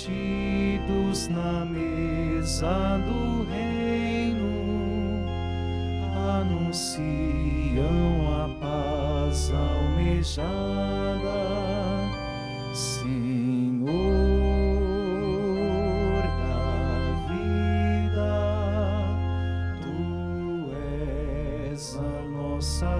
na 1.28 1.64
mesa 1.64 2.99
do 2.99 3.45
Reino 3.51 5.26
anunciam 6.38 7.80
a 8.45 8.49
paz 8.61 9.51
almejada, 9.55 10.53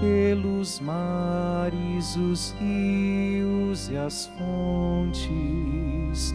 Pelos 0.00 0.80
mares, 0.80 2.16
os 2.16 2.54
rios 2.60 3.88
e 3.90 3.96
as 3.96 4.26
fontes 4.38 6.34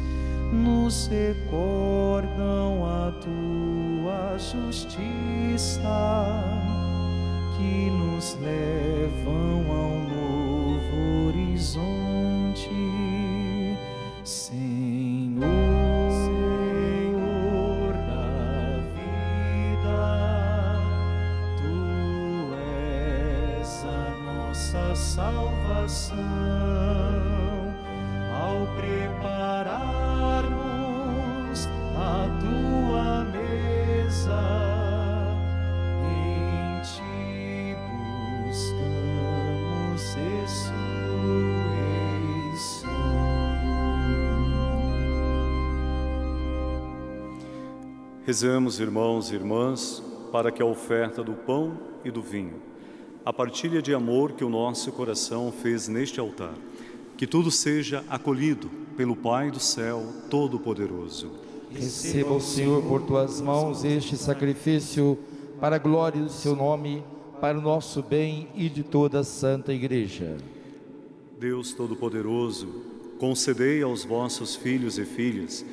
nos 0.52 1.08
recordam 1.08 2.84
a 2.86 3.12
tua 3.12 4.38
justiça, 4.38 5.88
que 7.58 7.90
nos 7.92 8.38
levam 8.42 9.72
ao 9.72 10.00
novo 10.10 11.28
horizonte. 11.28 12.70
Senhor, 14.24 14.69
salvação. 25.20 26.16
Ao 28.42 28.66
prepararmos 28.78 30.48
a 31.96 32.30
tua 32.40 33.26
mesa, 33.26 34.42
em 36.06 36.82
ti 36.82 37.76
buscamos 38.48 40.04
ressurreição. 40.16 40.80
Rezemos, 48.26 48.80
irmãos 48.80 49.32
e 49.32 49.36
irmãs, 49.36 50.02
para 50.32 50.50
que 50.50 50.62
a 50.62 50.66
oferta 50.66 51.22
do 51.22 51.34
pão 51.34 51.78
e 52.06 52.12
do 52.12 52.22
vinho, 52.22 52.69
a 53.30 53.34
partilha 53.34 53.80
de 53.80 53.94
amor 53.94 54.32
que 54.32 54.44
o 54.44 54.50
nosso 54.50 54.92
coração 54.92 55.52
fez 55.52 55.88
neste 55.88 56.20
altar, 56.20 56.56
que 57.16 57.28
tudo 57.28 57.52
seja 57.52 58.04
acolhido 58.10 58.72
pelo 58.98 59.16
Pai 59.16 59.52
do 59.52 59.60
céu 59.60 60.04
Todo-Poderoso. 60.32 61.30
Receba 61.70 62.34
o 62.34 62.42
Senhor 62.42 62.82
por 62.82 63.04
tuas 63.04 63.40
mãos 63.40 63.86
este 63.86 64.18
sacrifício 64.18 65.16
para 65.62 65.76
a 65.76 65.80
glória 65.80 66.24
do 66.24 66.32
seu 66.32 66.56
nome, 66.56 67.04
para 67.40 67.56
o 67.56 67.62
nosso 67.62 68.02
bem 68.02 68.48
e 68.56 68.68
de 68.68 68.82
toda 68.82 69.20
a 69.20 69.24
santa 69.24 69.72
igreja. 69.72 70.36
Deus 71.40 71.72
Todo-Poderoso, 71.72 72.68
concedei 73.20 73.84
aos 73.84 74.04
vossos 74.04 74.56
filhos 74.56 74.98
e 74.98 75.06
filhas 75.06 75.64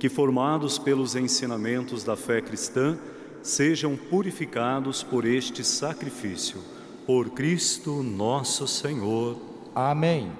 que, 0.00 0.08
formados 0.08 0.80
pelos 0.80 1.14
ensinamentos 1.14 2.02
da 2.02 2.16
fé 2.16 2.42
cristã, 2.42 2.98
sejam 3.40 3.96
purificados 3.96 5.04
por 5.04 5.24
este 5.24 5.62
sacrifício. 5.62 6.73
Por 7.06 7.30
Cristo 7.30 8.02
nosso 8.02 8.66
Senhor. 8.66 9.36
Amém. 9.74 10.32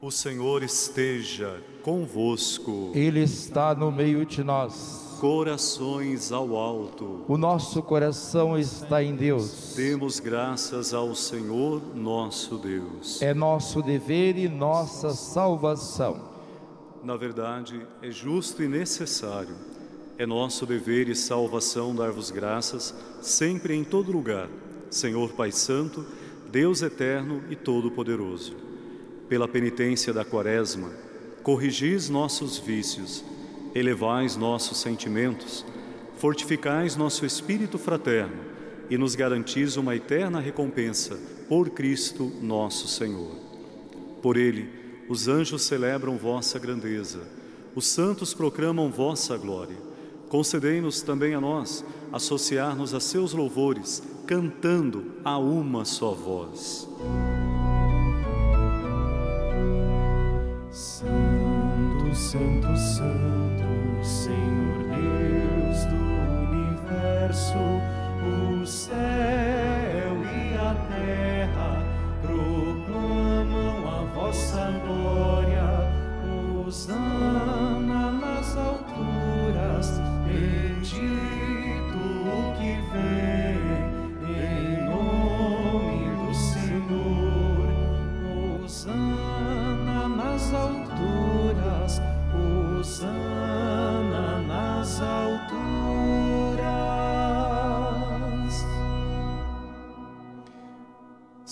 O 0.00 0.10
Senhor 0.10 0.64
esteja 0.64 1.62
convosco. 1.82 2.90
Ele 2.92 3.20
está 3.20 3.72
no 3.72 3.92
meio 3.92 4.26
de 4.26 4.42
nós. 4.42 5.16
Corações 5.20 6.32
ao 6.32 6.56
alto. 6.56 7.24
O 7.28 7.38
nosso 7.38 7.80
coração 7.82 8.58
está 8.58 9.00
em 9.00 9.14
Deus. 9.14 9.74
Demos 9.76 10.18
graças 10.18 10.92
ao 10.92 11.14
Senhor 11.14 11.82
nosso 11.94 12.56
Deus. 12.58 13.22
É 13.22 13.32
nosso 13.32 13.80
dever 13.80 14.36
e 14.36 14.48
nossa 14.48 15.10
salvação. 15.10 16.20
Na 17.04 17.16
verdade, 17.16 17.86
é 18.02 18.10
justo 18.10 18.60
e 18.60 18.68
necessário. 18.68 19.54
É 20.18 20.26
nosso 20.26 20.66
dever 20.66 21.08
e 21.08 21.14
salvação 21.14 21.94
dar-vos 21.94 22.32
graças, 22.32 22.92
sempre 23.22 23.74
e 23.74 23.76
em 23.76 23.84
todo 23.84 24.10
lugar, 24.10 24.48
Senhor 24.90 25.32
Pai 25.32 25.52
Santo, 25.52 26.04
Deus 26.50 26.82
eterno 26.82 27.42
e 27.50 27.56
todo-poderoso. 27.56 28.56
Pela 29.28 29.46
penitência 29.46 30.12
da 30.12 30.24
Quaresma, 30.24 30.90
corrigis 31.42 32.08
nossos 32.08 32.58
vícios, 32.58 33.24
elevais 33.74 34.36
nossos 34.36 34.78
sentimentos, 34.78 35.64
fortificais 36.16 36.96
nosso 36.96 37.24
espírito 37.24 37.78
fraterno 37.78 38.48
e 38.90 38.96
nos 38.96 39.14
garantis 39.14 39.76
uma 39.76 39.94
eterna 39.94 40.40
recompensa 40.40 41.18
por 41.48 41.70
Cristo 41.70 42.32
nosso 42.40 42.88
Senhor. 42.88 43.36
Por 44.22 44.36
ele, 44.36 44.68
os 45.08 45.28
anjos 45.28 45.62
celebram 45.62 46.16
vossa 46.16 46.58
grandeza, 46.58 47.20
os 47.74 47.86
santos 47.86 48.34
proclamam 48.34 48.90
vossa 48.90 49.36
glória. 49.36 49.76
Concedei-nos 50.28 51.00
também 51.00 51.34
a 51.34 51.40
nós 51.40 51.84
associar-nos 52.12 52.92
a 52.92 53.00
seus 53.00 53.32
louvores, 53.32 54.02
cantando 54.28 55.14
a 55.24 55.38
uma 55.38 55.86
só 55.86 56.12
voz. 56.12 56.86
Santo, 60.70 62.14
Santo, 62.14 62.76
Santo, 62.76 64.04
Senhor 64.04 64.84
Deus 64.90 65.86
do 65.86 65.96
universo, 66.44 67.56
o 68.60 68.66
céu 68.66 68.98
e 70.22 70.54
a 70.58 70.74
terra 70.90 71.82
proclamam 72.20 73.88
a 73.88 74.04
vossa 74.14 74.70
glória. 74.84 75.38
Hosana 76.66 77.77
nas 77.77 77.77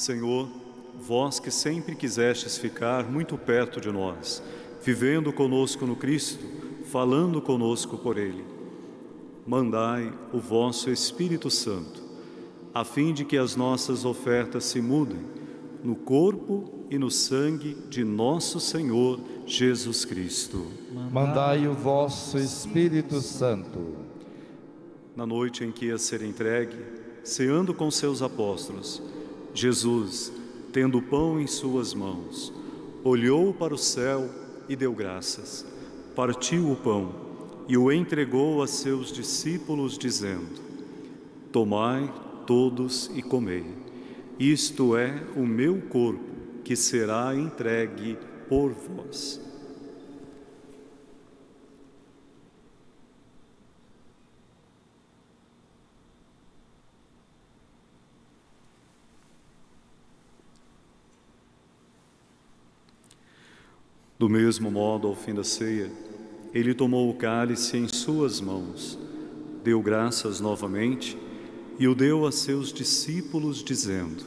Senhor, 0.06 0.48
vós 1.00 1.40
que 1.40 1.50
sempre 1.50 1.96
quisestes 1.96 2.56
ficar 2.56 3.10
muito 3.10 3.36
perto 3.36 3.80
de 3.80 3.90
nós, 3.90 4.40
vivendo 4.80 5.32
conosco 5.32 5.84
no 5.84 5.96
Cristo, 5.96 6.44
falando 6.84 7.42
conosco 7.42 7.98
por 7.98 8.16
Ele, 8.16 8.44
mandai 9.44 10.12
o 10.32 10.38
vosso 10.38 10.90
Espírito 10.90 11.50
Santo, 11.50 12.00
a 12.72 12.84
fim 12.84 13.12
de 13.12 13.24
que 13.24 13.36
as 13.36 13.56
nossas 13.56 14.04
ofertas 14.04 14.62
se 14.66 14.80
mudem 14.80 15.26
no 15.82 15.96
corpo 15.96 16.86
e 16.88 16.96
no 16.98 17.10
sangue 17.10 17.76
de 17.90 18.04
nosso 18.04 18.60
Senhor 18.60 19.18
Jesus 19.44 20.04
Cristo. 20.04 20.68
Mandai 21.10 21.66
o 21.66 21.74
vosso 21.74 22.38
Espírito 22.38 23.20
Santo. 23.20 23.96
Na 25.16 25.26
noite 25.26 25.64
em 25.64 25.72
que 25.72 25.86
ia 25.86 25.98
ser 25.98 26.22
entregue, 26.22 26.78
ceando 27.24 27.74
com 27.74 27.90
seus 27.90 28.22
apóstolos, 28.22 29.02
Jesus, 29.56 30.30
tendo 30.70 30.98
o 30.98 31.02
pão 31.02 31.40
em 31.40 31.46
suas 31.46 31.94
mãos, 31.94 32.52
olhou 33.02 33.54
para 33.54 33.74
o 33.74 33.78
céu 33.78 34.28
e 34.68 34.76
deu 34.76 34.92
graças. 34.92 35.64
Partiu 36.14 36.70
o 36.70 36.76
pão 36.76 37.14
e 37.66 37.76
o 37.76 37.90
entregou 37.90 38.62
a 38.62 38.66
seus 38.66 39.10
discípulos, 39.10 39.96
dizendo: 39.96 40.60
Tomai 41.50 42.12
todos 42.46 43.10
e 43.14 43.22
comei. 43.22 43.64
Isto 44.38 44.94
é 44.94 45.24
o 45.34 45.46
meu 45.46 45.80
corpo, 45.88 46.20
que 46.62 46.76
será 46.76 47.34
entregue 47.34 48.18
por 48.50 48.72
vós. 48.72 49.40
Do 64.18 64.30
mesmo 64.30 64.70
modo, 64.70 65.08
ao 65.08 65.14
fim 65.14 65.34
da 65.34 65.44
ceia, 65.44 65.90
ele 66.54 66.72
tomou 66.72 67.10
o 67.10 67.14
cálice 67.14 67.76
em 67.76 67.86
suas 67.86 68.40
mãos, 68.40 68.98
deu 69.62 69.82
graças 69.82 70.40
novamente 70.40 71.18
e 71.78 71.86
o 71.86 71.94
deu 71.94 72.24
a 72.24 72.32
seus 72.32 72.72
discípulos, 72.72 73.62
dizendo: 73.62 74.24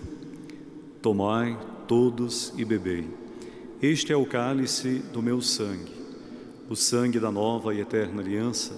Tomai 1.01 1.57
todos 1.87 2.53
e 2.55 2.63
bebei. 2.63 3.07
Este 3.81 4.13
é 4.13 4.15
o 4.15 4.27
cálice 4.27 4.99
do 5.11 5.23
meu 5.23 5.41
sangue, 5.41 5.91
o 6.69 6.75
sangue 6.75 7.19
da 7.19 7.31
nova 7.31 7.73
e 7.73 7.79
eterna 7.79 8.21
aliança, 8.21 8.75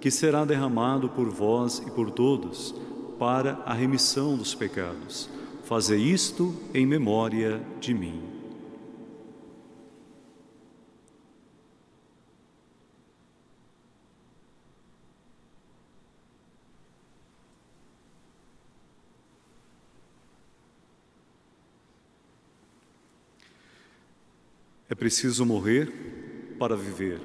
que 0.00 0.10
será 0.10 0.44
derramado 0.44 1.08
por 1.10 1.28
vós 1.28 1.80
e 1.86 1.90
por 1.92 2.10
todos 2.10 2.74
para 3.20 3.62
a 3.64 3.72
remissão 3.72 4.36
dos 4.36 4.52
pecados. 4.54 5.28
Fazei 5.62 6.00
isto 6.00 6.52
em 6.74 6.84
memória 6.84 7.60
de 7.80 7.94
mim. 7.94 8.29
Preciso 25.00 25.46
morrer 25.46 25.90
para 26.58 26.76
viver. 26.76 27.22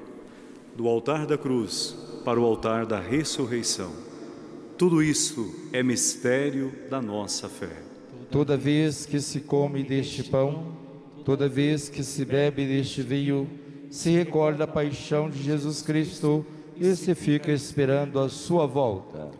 Do 0.74 0.88
altar 0.88 1.26
da 1.26 1.36
cruz 1.36 1.94
para 2.24 2.40
o 2.40 2.44
altar 2.44 2.86
da 2.86 2.98
ressurreição. 2.98 3.92
Tudo 4.78 5.02
isso 5.02 5.54
é 5.74 5.82
mistério 5.82 6.72
da 6.88 7.02
nossa 7.02 7.50
fé. 7.50 7.82
Toda 8.30 8.56
vez 8.56 9.04
que 9.04 9.20
se 9.20 9.40
come 9.40 9.82
deste 9.82 10.24
pão, 10.24 10.74
toda 11.22 11.50
vez 11.50 11.90
que 11.90 12.02
se 12.02 12.24
bebe 12.24 12.66
deste 12.66 13.02
vinho, 13.02 13.46
se 13.90 14.08
recorda 14.08 14.64
a 14.64 14.66
paixão 14.66 15.28
de 15.28 15.42
Jesus 15.42 15.82
Cristo 15.82 16.46
e 16.78 16.96
se 16.96 17.14
fica 17.14 17.52
esperando 17.52 18.18
a 18.18 18.30
sua 18.30 18.66
volta. 18.66 19.30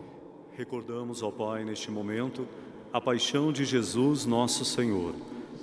Recordamos, 0.55 1.23
ó 1.23 1.31
Pai, 1.31 1.65
neste 1.65 1.89
momento, 1.89 2.47
a 2.93 3.01
paixão 3.01 3.51
de 3.51 3.65
Jesus, 3.65 4.27
nosso 4.27 4.63
Senhor, 4.63 5.15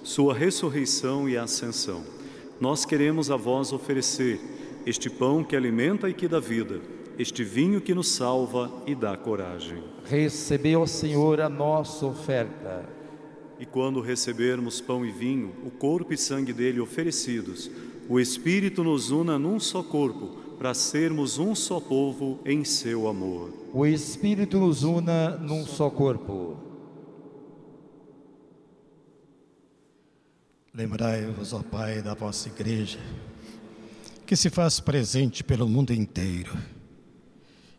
sua 0.02 0.34
ressurreição 0.34 1.28
e 1.28 1.36
ascensão 1.36 2.02
nós 2.60 2.84
queremos 2.84 3.30
a 3.30 3.36
vós 3.36 3.72
oferecer 3.72 4.40
este 4.86 5.08
pão 5.08 5.42
que 5.42 5.56
alimenta 5.56 6.08
e 6.08 6.14
que 6.14 6.28
dá 6.28 6.38
vida, 6.38 6.80
este 7.18 7.42
vinho 7.42 7.80
que 7.80 7.94
nos 7.94 8.08
salva 8.08 8.70
e 8.86 8.94
dá 8.94 9.16
coragem. 9.16 9.82
Recebeu, 10.04 10.86
Senhor, 10.86 11.40
a 11.40 11.48
nossa 11.48 12.06
oferta. 12.06 12.88
E 13.58 13.64
quando 13.64 14.00
recebermos 14.00 14.80
pão 14.80 15.06
e 15.06 15.10
vinho, 15.10 15.52
o 15.64 15.70
corpo 15.70 16.12
e 16.12 16.18
sangue 16.18 16.52
dele 16.52 16.80
oferecidos, 16.80 17.70
o 18.08 18.20
Espírito 18.20 18.84
nos 18.84 19.10
una 19.10 19.38
num 19.38 19.58
só 19.58 19.82
corpo, 19.82 20.42
para 20.58 20.74
sermos 20.74 21.38
um 21.38 21.54
só 21.54 21.80
povo 21.80 22.38
em 22.44 22.64
seu 22.64 23.08
amor. 23.08 23.50
O 23.72 23.86
Espírito 23.86 24.58
nos 24.58 24.82
una 24.82 25.30
num 25.36 25.64
só 25.66 25.90
corpo. 25.90 26.73
Lembrai-vos, 30.76 31.52
ó 31.52 31.62
Pai, 31.62 32.02
da 32.02 32.14
vossa 32.14 32.48
igreja, 32.48 32.98
que 34.26 34.34
se 34.34 34.50
faz 34.50 34.80
presente 34.80 35.44
pelo 35.44 35.68
mundo 35.68 35.92
inteiro, 35.92 36.52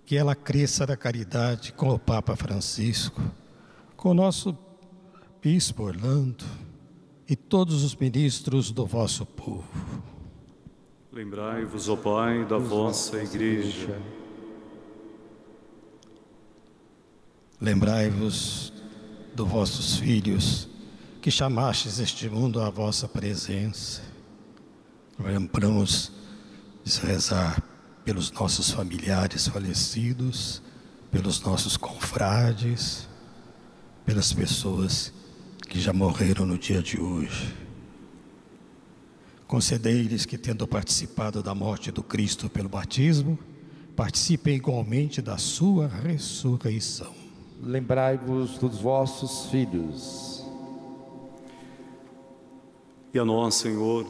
que 0.05 0.15
ela 0.15 0.33
cresça 0.33 0.85
da 0.85 0.95
caridade 0.95 1.73
com 1.73 1.89
o 1.89 1.99
Papa 1.99 2.37
Francisco, 2.37 3.21
com 3.97 4.11
o 4.11 4.13
nosso 4.13 4.57
Bispo 5.41 5.83
Orlando 5.83 6.45
e 7.27 7.35
todos 7.35 7.83
os 7.83 7.93
ministros 7.97 8.71
do 8.71 8.85
vosso 8.85 9.25
povo. 9.25 9.67
Lembrai-vos, 11.11 11.89
ó 11.89 11.97
Pai, 11.97 12.45
da 12.45 12.57
vossa 12.57 13.21
igreja. 13.21 14.01
Lembrai-vos 17.59 18.71
dos 19.35 19.49
vossos 19.49 19.97
filhos 19.97 20.69
que 21.25 21.31
chamastes 21.31 21.97
este 21.97 22.29
mundo 22.29 22.61
à 22.61 22.69
vossa 22.69 23.07
presença. 23.07 24.03
Lembramos 25.17 26.11
de 26.83 26.99
rezar 26.99 27.63
pelos 28.03 28.31
nossos 28.31 28.69
familiares 28.69 29.47
falecidos, 29.47 30.61
pelos 31.09 31.41
nossos 31.41 31.77
confrades, 31.77 33.07
pelas 34.05 34.31
pessoas 34.33 35.11
que 35.67 35.81
já 35.81 35.91
morreram 35.91 36.45
no 36.45 36.59
dia 36.59 36.83
de 36.83 37.01
hoje. 37.01 37.55
Concedei-lhes 39.47 40.27
que, 40.27 40.37
tendo 40.37 40.67
participado 40.67 41.41
da 41.41 41.55
morte 41.55 41.91
do 41.91 42.03
Cristo 42.03 42.47
pelo 42.47 42.69
batismo, 42.69 43.39
participem 43.95 44.57
igualmente 44.57 45.23
da 45.23 45.39
sua 45.39 45.87
ressurreição. 45.87 47.15
Lembrai-vos 47.63 48.59
dos 48.59 48.77
vossos 48.77 49.49
filhos 49.49 50.34
e 53.15 53.19
a 53.19 53.23
nós, 53.23 53.55
Senhor, 53.55 54.05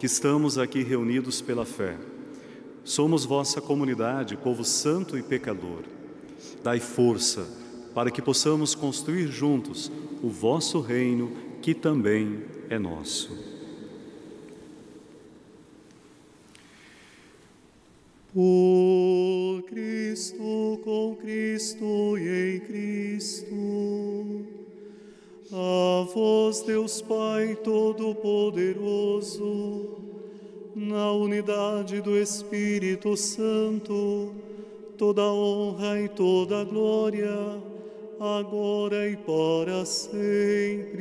que 0.00 0.06
estamos 0.06 0.58
aqui 0.58 0.82
reunidos 0.82 1.40
pela 1.40 1.64
fé. 1.64 1.96
Somos 2.82 3.24
vossa 3.24 3.60
comunidade, 3.60 4.36
povo 4.36 4.64
santo 4.64 5.16
e 5.16 5.22
pecador. 5.22 5.84
Dai 6.60 6.80
força 6.80 7.46
para 7.94 8.10
que 8.10 8.20
possamos 8.20 8.74
construir 8.74 9.28
juntos 9.28 9.92
o 10.24 10.28
vosso 10.28 10.80
reino, 10.80 11.30
que 11.62 11.72
também 11.72 12.42
é 12.68 12.80
nosso. 12.80 13.30
Por 18.34 19.62
Cristo, 19.68 20.80
com 20.82 21.16
Cristo 21.22 22.18
e 22.18 22.56
em 22.56 22.60
Cristo 22.60 24.55
a 25.52 26.06
vós, 26.12 26.62
Deus 26.62 27.00
Pai 27.02 27.56
Todo-Poderoso, 27.62 29.96
na 30.74 31.12
unidade 31.12 32.00
do 32.00 32.18
Espírito 32.18 33.16
Santo, 33.16 34.34
toda 34.98 35.22
honra 35.22 36.00
e 36.00 36.08
toda 36.08 36.64
glória, 36.64 37.30
agora 38.18 39.08
e 39.08 39.16
para 39.16 39.84
sempre. 39.84 40.96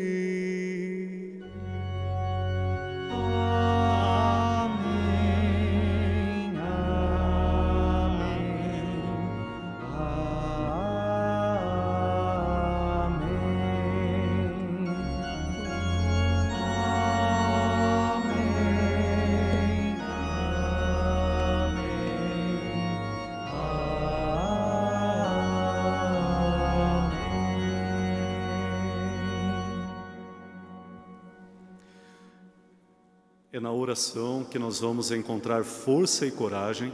É 33.56 33.60
na 33.62 33.72
oração 33.72 34.43
que 34.43 34.60
nós 34.60 34.82
vamos 34.82 35.12
encontrar 35.12 35.64
força 35.64 36.26
e 36.26 36.32
coragem 36.32 36.91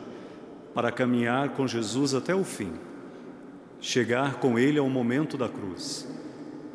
para 0.75 0.91
caminhar 0.91 1.55
com 1.55 1.67
Jesus 1.67 2.13
até 2.13 2.35
o 2.35 2.43
fim, 2.43 2.71
chegar 3.79 4.35
com 4.35 4.59
Ele 4.59 4.77
ao 4.77 4.87
momento 4.87 5.39
da 5.39 5.49
cruz, 5.49 6.07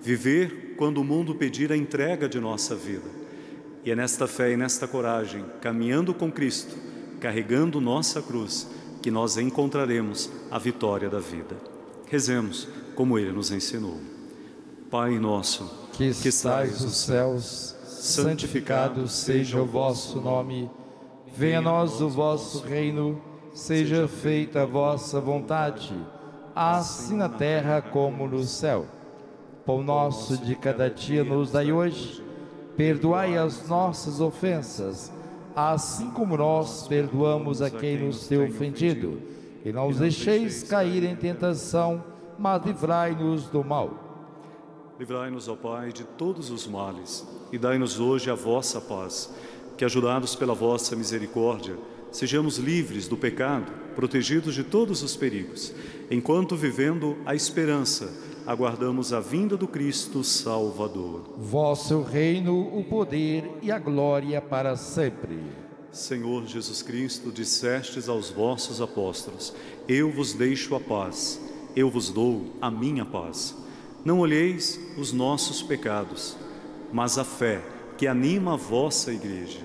viver 0.03 0.74
quando 0.76 0.99
o 0.99 1.05
mundo 1.05 1.37
pedir 1.37 1.70
a 1.70 1.76
entrega 1.76 2.28
de 2.28 2.41
nossa 2.41 2.74
vida. 2.74 3.09
E 3.84 3.93
é 3.93 3.95
nesta 3.95 4.26
fé 4.26 4.51
e 4.51 4.57
nesta 4.57 4.89
coragem, 4.89 5.45
caminhando 5.61 6.12
com 6.12 6.32
Cristo, 6.32 6.74
carregando 7.20 7.80
nossa 7.80 8.20
cruz, 8.20 8.68
que 9.01 9.12
nós 9.12 9.37
encontraremos 9.37 10.28
a 10.51 10.59
vitória 10.59 11.09
da 11.09 11.20
vida. 11.20 11.57
Rezemos 12.09 12.66
como 12.97 13.20
Ele 13.20 13.30
nos 13.30 13.53
ensinou. 13.53 14.01
Pai 14.91 15.16
nosso, 15.20 15.89
que, 15.93 16.12
que 16.12 16.26
estais 16.26 16.80
nos 16.80 16.97
céus, 16.97 17.75
santificado 17.97 19.09
seja 19.09 19.61
o 19.61 19.66
vosso 19.66 20.20
nome. 20.20 20.70
Venha 21.34 21.59
a 21.59 21.62
nós 21.62 22.01
o 22.01 22.09
vosso 22.09 22.64
reino, 22.64 23.20
seja 23.53 24.07
feita 24.07 24.62
a 24.62 24.66
vossa 24.66 25.20
vontade, 25.20 25.94
assim 26.55 27.16
na 27.16 27.28
terra 27.28 27.80
como 27.80 28.26
no 28.26 28.42
céu. 28.44 28.86
Pão 29.64 29.82
nosso 29.82 30.38
de 30.38 30.55
cada 30.55 30.88
dia 30.88 31.24
nos 31.24 31.51
dai 31.51 31.72
hoje, 31.72 32.22
perdoai 32.76 33.36
as 33.36 33.66
nossas 33.66 34.20
ofensas, 34.20 35.12
assim 35.55 36.11
como 36.11 36.36
nós 36.36 36.86
perdoamos 36.86 37.61
a 37.61 37.70
quem 37.70 37.99
nos 37.99 38.28
tem 38.28 38.38
ofendido. 38.38 39.20
E 39.64 39.72
não 39.72 39.88
os 39.88 39.99
deixeis 39.99 40.62
cair 40.62 41.03
em 41.03 41.16
tentação, 41.16 42.05
mas 42.38 42.64
livrai-nos 42.64 43.47
do 43.47 43.64
mal. 43.64 44.05
Livrai-nos, 44.99 45.47
ó 45.47 45.55
Pai, 45.55 45.92
de 45.92 46.05
todos 46.05 46.51
os 46.51 46.66
males 46.66 47.26
e 47.53 47.59
dai-nos 47.59 48.01
hoje 48.01 48.30
a 48.30 48.34
vossa 48.34 48.80
paz, 48.80 49.30
que, 49.76 49.84
ajudados 49.84 50.34
pela 50.34 50.55
vossa 50.55 50.97
misericórdia, 50.97 51.76
sejamos 52.11 52.57
livres 52.57 53.07
do 53.07 53.16
pecado, 53.16 53.70
protegidos 53.94 54.55
de 54.55 54.64
todos 54.64 55.03
os 55.03 55.14
perigos, 55.14 55.74
enquanto 56.11 56.57
vivendo 56.57 57.18
a 57.26 57.34
esperança, 57.34 58.11
aguardamos 58.47 59.12
a 59.12 59.20
vinda 59.20 59.55
do 59.55 59.68
Cristo 59.68 60.24
Salvador. 60.24 61.24
Vosso 61.36 62.01
reino, 62.01 62.59
o 62.59 62.82
poder 62.82 63.51
e 63.61 63.70
a 63.70 63.78
glória 63.78 64.40
para 64.40 64.76
sempre. 64.76 65.38
Senhor 65.92 66.47
Jesus 66.47 66.80
Cristo, 66.80 67.30
dissestes 67.30 68.09
aos 68.09 68.30
vossos 68.30 68.80
apóstolos: 68.80 69.53
Eu 69.86 70.11
vos 70.11 70.32
deixo 70.32 70.74
a 70.74 70.80
paz, 70.80 71.38
eu 71.74 71.90
vos 71.90 72.09
dou 72.09 72.55
a 72.62 72.70
minha 72.70 73.05
paz. 73.05 73.65
Não 74.07 74.20
olheis 74.20 74.78
os 74.96 75.12
nossos 75.12 75.62
pecados, 75.62 76.36
mas 76.92 77.18
a 77.18 77.24
fé 77.24 77.61
que 77.98 78.07
anima 78.07 78.52
a 78.52 78.57
vossa 78.57 79.12
igreja, 79.12 79.59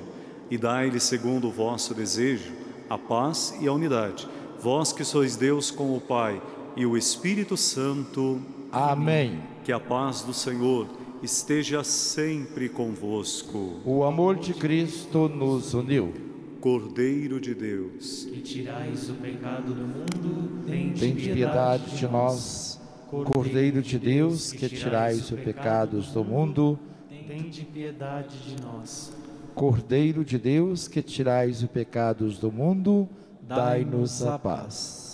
e 0.50 0.58
dai-lhe, 0.58 1.00
segundo 1.00 1.48
o 1.48 1.52
vosso 1.52 1.94
desejo, 1.94 2.52
a 2.89 2.98
paz 2.98 3.56
e 3.62 3.68
a 3.68 3.72
unidade. 3.72 4.28
Vós 4.60 4.92
que 4.92 5.04
sois 5.04 5.36
Deus 5.36 5.70
com 5.70 5.96
o 5.96 6.02
Pai 6.02 6.42
e 6.76 6.88
o 6.88 6.98
Espírito 6.98 7.56
Santo. 7.56 8.42
Amém. 8.72 9.44
Que 9.64 9.72
a 9.72 9.80
paz 9.80 10.24
do 10.24 10.34
Senhor 10.34 10.88
esteja 11.22 11.84
sempre 11.84 12.68
convosco. 12.68 13.80
O 13.86 14.04
amor 14.04 14.38
de 14.38 14.56
Cristo 14.56 15.30
nos 15.30 15.76
uniu. 15.76 16.16
Cordeiro 16.60 17.39
de 17.39 17.54
Deus, 17.54 18.26
que 18.26 18.42
tirais 18.42 19.08
o 19.08 19.14
pecado 19.14 19.72
do 19.72 19.84
mundo, 19.84 20.64
Tende 20.66 21.12
piedade 21.12 21.96
de 21.96 22.08
nós. 22.08 22.81
Cordeiro 23.12 23.82
de 23.82 23.99
Deus, 23.99 24.53
que 24.53 24.70
tirais 24.70 25.30
os 25.30 25.39
pecados 25.39 26.14
do 26.14 26.24
mundo. 26.24 26.80
Tende 27.28 27.66
piedade 27.66 28.38
de 28.39 28.62
nós. 28.62 29.12
Cordeiro 29.53 30.24
de 30.24 30.38
Deus, 30.38 30.88
que 30.88 31.01
tirais 31.01 31.62
os 31.62 31.70
pecados 31.70 32.39
do 32.39 32.49
mundo, 32.49 33.09
dai-nos 33.41 34.24
a 34.24 34.39
paz. 34.39 35.12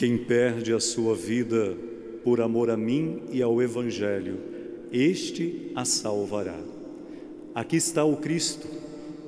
quem 0.00 0.16
perde 0.16 0.72
a 0.72 0.80
sua 0.80 1.14
vida 1.14 1.76
por 2.24 2.40
amor 2.40 2.70
a 2.70 2.76
mim 2.76 3.20
e 3.30 3.42
ao 3.42 3.60
Evangelho, 3.60 4.40
este 4.90 5.72
a 5.74 5.84
salvará. 5.84 6.69
Aqui 7.60 7.76
está 7.76 8.02
o 8.02 8.16
Cristo, 8.16 8.66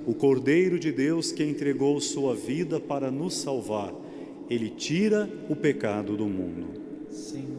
o 0.06 0.14
Cordeiro 0.14 0.78
de 0.78 0.90
Deus 0.90 1.30
que 1.30 1.44
entregou 1.44 2.00
sua 2.00 2.34
vida 2.34 2.80
para 2.80 3.10
nos 3.10 3.34
salvar. 3.34 3.92
Ele 4.48 4.70
tira 4.70 5.28
o 5.50 5.54
pecado 5.54 6.16
do 6.16 6.24
mundo. 6.24 6.66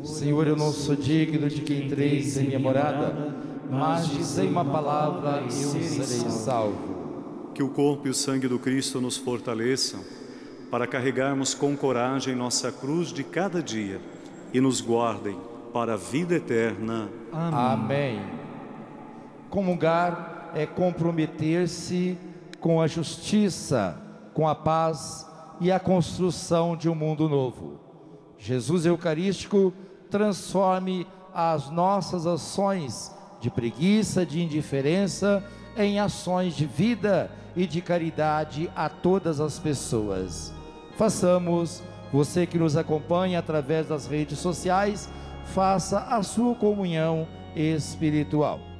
Senhor, 0.03 0.47
eu 0.47 0.55
não 0.55 0.71
sou 0.71 0.95
digno 0.95 1.47
de 1.47 1.61
que 1.61 1.75
entreis 1.75 2.37
em 2.37 2.47
minha 2.47 2.57
morada, 2.57 3.35
mas 3.69 4.09
dizei 4.09 4.47
uma 4.47 4.65
palavra 4.65 5.43
e 5.43 5.61
eu 5.61 5.69
serei 5.69 6.31
salvo. 6.31 7.51
Que 7.53 7.61
o 7.61 7.69
corpo 7.69 8.07
e 8.07 8.09
o 8.09 8.15
sangue 8.15 8.47
do 8.47 8.57
Cristo 8.57 8.99
nos 8.99 9.15
fortaleçam 9.15 9.99
para 10.71 10.87
carregarmos 10.87 11.53
com 11.53 11.77
coragem 11.77 12.35
nossa 12.35 12.71
cruz 12.71 13.13
de 13.13 13.23
cada 13.23 13.61
dia 13.61 14.01
e 14.51 14.59
nos 14.59 14.81
guardem 14.81 15.37
para 15.71 15.93
a 15.93 15.97
vida 15.97 16.33
eterna. 16.33 17.11
Amém. 17.31 18.19
Comungar 19.51 20.32
é 20.53 20.65
comprometer-se 20.65 22.17
com 22.59 22.81
a 22.81 22.87
justiça, 22.87 23.97
com 24.33 24.47
a 24.47 24.55
paz 24.55 25.27
e 25.59 25.71
a 25.71 25.79
construção 25.79 26.75
de 26.75 26.89
um 26.89 26.95
mundo 26.95 27.27
novo. 27.27 27.79
Jesus 28.37 28.85
Eucarístico 28.85 29.73
transforme 30.09 31.07
as 31.33 31.69
nossas 31.69 32.27
ações 32.27 33.11
de 33.39 33.49
preguiça, 33.49 34.25
de 34.25 34.41
indiferença, 34.41 35.43
em 35.75 35.99
ações 35.99 36.55
de 36.55 36.65
vida 36.65 37.31
e 37.55 37.65
de 37.65 37.81
caridade 37.81 38.69
a 38.75 38.87
todas 38.89 39.39
as 39.39 39.59
pessoas. 39.59 40.53
Façamos, 40.95 41.81
você 42.11 42.45
que 42.45 42.59
nos 42.59 42.77
acompanha 42.77 43.39
através 43.39 43.87
das 43.87 44.05
redes 44.05 44.39
sociais, 44.39 45.09
faça 45.45 45.99
a 45.99 46.21
sua 46.21 46.55
comunhão 46.55 47.27
espiritual. 47.55 48.72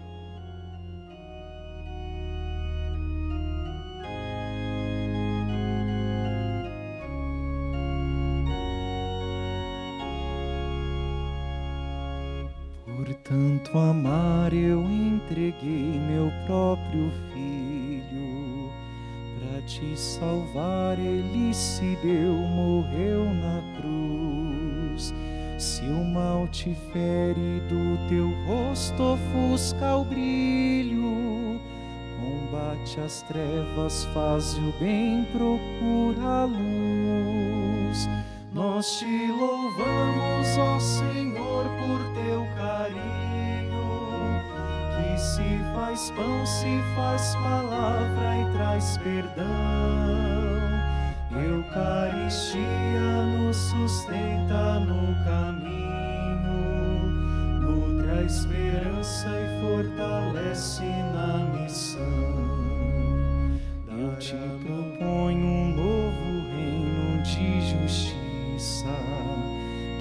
Por 13.14 13.20
tanto 13.20 13.78
amar 13.78 14.52
eu 14.54 14.82
entreguei 14.86 16.00
meu 16.00 16.32
próprio 16.48 17.12
filho. 17.32 18.72
Para 19.38 19.62
te 19.68 19.96
salvar 19.96 20.98
ele 20.98 21.54
se 21.54 21.96
deu 22.02 22.34
morreu 22.34 23.26
na 23.26 23.62
cruz. 23.78 25.14
Se 25.60 25.84
o 25.84 26.04
mal 26.04 26.48
te 26.48 26.76
fere 26.92 27.62
do 27.70 28.10
teu 28.10 28.34
rosto 28.48 29.04
ofusca 29.04 29.98
o 29.98 30.06
brilho. 30.06 31.60
Combate 32.20 33.00
as 33.00 33.22
trevas 33.24 34.06
faz 34.06 34.58
o 34.58 34.74
bem 34.80 35.24
procura 35.26 36.24
a 36.24 36.46
luz. 36.46 38.10
Nós 38.54 38.98
te 38.98 39.28
louvamos, 39.28 40.58
ó 40.58 40.80
Senhor, 40.80 41.23
faz 45.94 46.10
pão, 46.12 46.46
se 46.46 46.82
faz 46.96 47.36
palavra 47.36 48.38
e 48.38 48.52
traz 48.54 48.98
perdão. 48.98 49.46
Eucaristia 51.32 53.26
nos 53.38 53.56
sustenta 53.58 54.80
no 54.80 55.14
caminho, 55.24 56.52
nutre 57.62 58.10
a 58.10 58.24
esperança 58.24 59.28
e 59.30 59.62
fortalece 59.62 60.84
na 61.14 61.38
missão. 61.54 62.02
Eu 63.88 64.18
te 64.18 64.36
proponho 64.66 65.46
um 65.46 65.76
novo 65.76 66.50
reino 66.56 67.22
de 67.22 67.62
justiça 67.70 68.96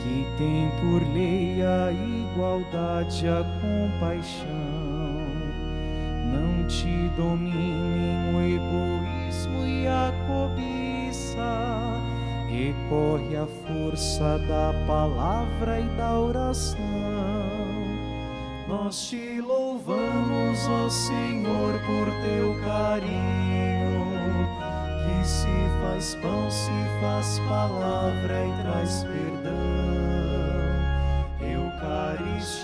que 0.02 0.26
tem 0.38 0.70
por 0.80 1.02
lei 1.12 1.62
a 1.62 1.92
igualdade, 1.92 3.28
a 3.28 3.44
compaixão. 3.60 4.71
Não 6.62 6.68
te 6.68 7.10
dominem 7.16 8.32
o 8.32 8.40
egoísmo 8.40 9.66
e 9.66 9.84
a 9.88 10.12
cobiça. 10.28 11.42
Recorre 12.48 13.36
à 13.36 13.46
força 13.66 14.38
da 14.46 14.72
palavra 14.86 15.80
e 15.80 15.88
da 15.96 16.20
oração. 16.20 16.78
Nós 18.68 19.08
te 19.08 19.40
louvamos, 19.40 20.68
ó 20.68 20.88
Senhor, 20.88 21.72
por 21.84 22.06
teu 22.22 22.54
carinho 22.64 24.46
que 25.02 25.26
se 25.26 25.48
faz 25.82 26.14
pão, 26.22 26.48
se 26.48 26.70
faz 27.00 27.40
palavra 27.48 28.46
e 28.46 28.62
traz 28.62 29.02
perdão. 29.02 29.52
Eucaristia 31.40 32.54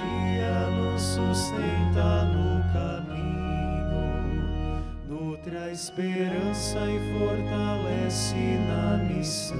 nos 0.70 1.02
sustenta 1.02 2.22
no 2.26 2.47
nutre 5.38 5.56
a 5.56 5.70
esperança 5.70 6.78
e 6.90 6.98
fortalece 7.12 8.34
na 8.66 8.98
missão. 9.04 9.56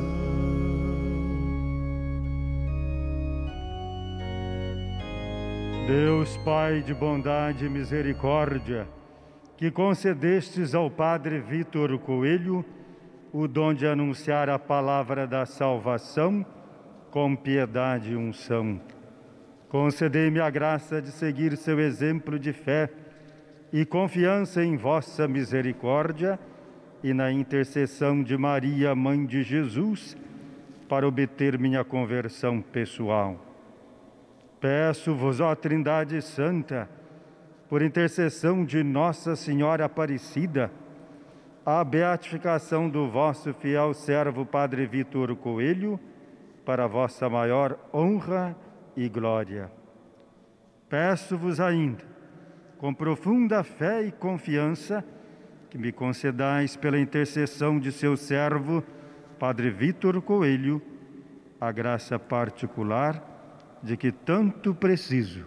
Deus 5.87 6.37
Pai 6.39 6.83
de 6.83 6.93
bondade 6.93 7.65
e 7.65 7.69
misericórdia, 7.69 8.89
que 9.57 9.71
concedestes 9.71 10.75
ao 10.75 10.91
Padre 10.91 11.39
Vitor 11.41 11.97
Coelho 11.99 12.65
o 13.33 13.47
dom 13.47 13.73
de 13.73 13.87
anunciar 13.87 14.49
a 14.49 14.59
palavra 14.59 15.27
da 15.27 15.47
salvação 15.47 16.45
com 17.11 17.37
piedade 17.37 18.13
e 18.13 18.17
unção. 18.17 18.81
Concedei-me 19.69 20.41
a 20.41 20.51
graça 20.51 21.01
de 21.01 21.11
seguir 21.11 21.57
seu 21.57 21.79
exemplo 21.79 22.39
de 22.39 22.53
fé 22.53 22.91
e 23.73 23.85
confiança 23.85 24.65
em 24.65 24.77
vossa 24.77 25.29
misericórdia 25.29 26.39
e 27.03 27.13
na 27.13 27.31
intercessão 27.31 28.23
de 28.23 28.37
Maria, 28.37 28.95
Mãe 28.95 29.25
de 29.25 29.43
Jesus, 29.43 30.17
para 30.89 31.07
obter 31.07 31.59
minha 31.59 31.85
conversão 31.85 32.61
pessoal. 32.61 33.39
Peço-vos, 34.61 35.39
ó 35.39 35.55
Trindade 35.55 36.21
Santa, 36.23 36.89
por 37.69 37.83
intercessão 37.83 38.65
de 38.65 38.83
Nossa 38.83 39.37
Senhora 39.37 39.85
Aparecida, 39.85 40.73
a 41.65 41.85
beatificação 41.85 42.89
do 42.89 43.09
vosso 43.09 43.53
fiel 43.53 43.93
servo 43.93 44.47
Padre 44.47 44.87
Vitor 44.87 45.37
Coelho, 45.37 46.01
para 46.65 46.87
vossa 46.87 47.29
maior 47.29 47.79
honra 47.93 48.57
e 48.97 49.09
glória. 49.09 49.71
Peço-vos 50.89 51.61
ainda, 51.61 52.05
com 52.79 52.95
profunda 52.95 53.63
fé 53.65 54.05
e 54.05 54.13
confiança, 54.13 55.05
que 55.69 55.77
me 55.77 55.93
concedais 55.93 56.77
pela 56.77 56.99
intercessão 56.99 57.79
de 57.79 57.93
seu 57.93 58.17
servo, 58.17 58.83
Padre 59.39 59.69
Vitor 59.71 60.23
Coelho, 60.23 60.81
a 61.61 61.71
graça 61.73 62.19
particular 62.19 63.81
de 63.83 63.97
que 63.97 64.13
tanto 64.13 64.75
preciso. 64.75 65.45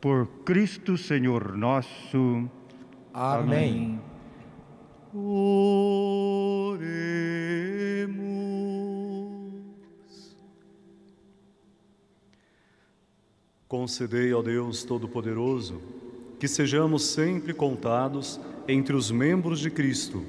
Por 0.00 0.26
Cristo 0.44 0.98
Senhor 0.98 1.56
nosso. 1.56 2.48
Amém. 3.12 4.00
Oremos. 5.14 6.84
Concedei, 13.66 14.32
ó 14.34 14.42
Deus 14.42 14.84
Todo-Poderoso, 14.84 15.80
que 16.38 16.48
sejamos 16.48 17.04
sempre 17.04 17.54
contados 17.54 18.40
entre 18.66 18.94
os 18.94 19.10
membros 19.10 19.60
de 19.60 19.70
Cristo 19.70 20.22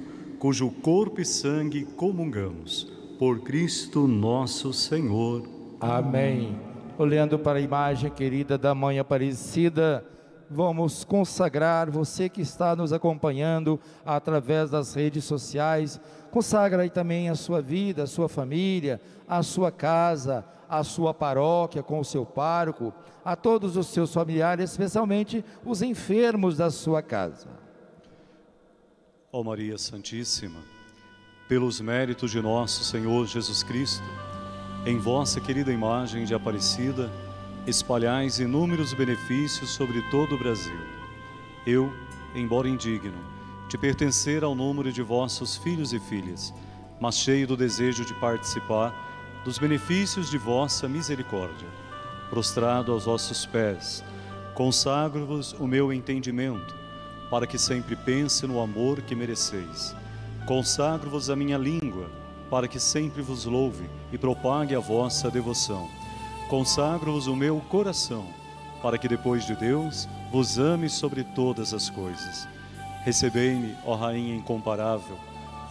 cujo 0.45 0.69
corpo 0.69 1.21
e 1.21 1.25
sangue 1.25 1.85
comungamos. 1.97 2.91
Por 3.17 3.39
Cristo 3.39 4.07
nosso 4.07 4.71
Senhor. 4.73 5.41
Amém. 5.79 6.55
Olhando 6.99 7.39
para 7.39 7.57
a 7.57 7.61
imagem 7.61 8.11
querida 8.11 8.55
da 8.55 8.75
Mãe 8.75 8.99
Aparecida, 8.99 10.05
vamos 10.47 11.03
consagrar 11.03 11.89
você 11.89 12.29
que 12.29 12.41
está 12.41 12.75
nos 12.75 12.93
acompanhando 12.93 13.79
através 14.05 14.69
das 14.69 14.93
redes 14.93 15.23
sociais. 15.23 15.99
Consagra 16.29 16.83
aí 16.83 16.91
também 16.91 17.27
a 17.27 17.35
sua 17.35 17.59
vida, 17.59 18.03
a 18.03 18.07
sua 18.07 18.29
família, 18.29 19.01
a 19.27 19.41
sua 19.41 19.71
casa, 19.71 20.45
a 20.69 20.83
sua 20.83 21.13
paróquia 21.13 21.83
com 21.83 21.99
o 21.99 22.05
seu 22.05 22.25
pároco, 22.25 22.93
a 23.23 23.35
todos 23.35 23.77
os 23.77 23.87
seus 23.87 24.13
familiares, 24.13 24.71
especialmente 24.71 25.43
os 25.65 25.81
enfermos 25.81 26.57
da 26.57 26.69
sua 26.69 27.01
casa. 27.01 27.49
Ó 29.31 29.43
Maria 29.43 29.77
Santíssima, 29.77 30.59
pelos 31.47 31.81
méritos 31.81 32.31
de 32.31 32.41
nosso 32.41 32.83
Senhor 32.83 33.25
Jesus 33.27 33.63
Cristo, 33.63 34.05
em 34.85 34.97
vossa 34.97 35.41
querida 35.41 35.71
imagem 35.71 36.25
de 36.25 36.33
Aparecida, 36.33 37.11
espalhais 37.67 38.39
inúmeros 38.39 38.93
benefícios 38.93 39.71
sobre 39.71 40.01
todo 40.09 40.35
o 40.35 40.37
Brasil. 40.37 40.79
Eu, 41.65 41.91
embora 42.35 42.69
indigno, 42.69 43.17
de 43.67 43.77
pertencer 43.77 44.43
ao 44.43 44.53
número 44.53 44.91
de 44.91 45.01
vossos 45.01 45.57
filhos 45.57 45.91
e 45.91 45.99
filhas, 45.99 46.53
mas 46.99 47.17
cheio 47.17 47.47
do 47.47 47.57
desejo 47.57 48.05
de 48.05 48.13
participar 48.13 48.93
dos 49.45 49.59
benefícios 49.59 50.31
de 50.31 50.39
vossa 50.39 50.89
misericórdia, 50.89 51.67
prostrado 52.31 52.91
aos 52.91 53.05
vossos 53.05 53.45
pés, 53.45 54.03
consagro-vos 54.55 55.53
o 55.53 55.67
meu 55.67 55.93
entendimento, 55.93 56.75
para 57.29 57.45
que 57.45 57.59
sempre 57.59 57.95
pense 57.95 58.47
no 58.47 58.59
amor 58.59 59.03
que 59.03 59.13
mereceis. 59.13 59.95
Consagro-vos 60.47 61.29
a 61.29 61.35
minha 61.35 61.59
língua, 61.59 62.09
para 62.49 62.67
que 62.67 62.79
sempre 62.79 63.21
vos 63.21 63.45
louve 63.45 63.87
e 64.11 64.17
propague 64.17 64.73
a 64.73 64.79
vossa 64.79 65.29
devoção. 65.29 65.87
Consagro-vos 66.49 67.27
o 67.27 67.35
meu 67.35 67.59
coração, 67.69 68.25
para 68.81 68.97
que 68.97 69.07
depois 69.07 69.45
de 69.45 69.55
Deus 69.55 70.09
vos 70.31 70.57
ame 70.57 70.89
sobre 70.89 71.23
todas 71.23 71.71
as 71.71 71.87
coisas. 71.87 72.47
Recebei-me, 73.03 73.75
ó 73.85 73.93
Rainha 73.93 74.35
incomparável, 74.35 75.19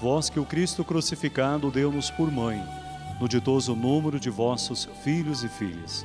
vós 0.01 0.31
que 0.31 0.39
o 0.39 0.45
Cristo 0.45 0.85
crucificado 0.85 1.73
deu-nos 1.73 2.09
por 2.09 2.31
mãe, 2.31 2.63
no 3.21 3.29
ditoso 3.29 3.75
número 3.75 4.19
de 4.19 4.31
vossos 4.31 4.89
filhos 5.03 5.45
e 5.45 5.49
filhas. 5.49 6.05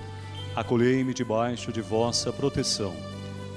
Acolhei-me 0.56 1.14
debaixo 1.14 1.72
de 1.72 1.82
vossa 1.82 2.32
proteção. 2.32 2.94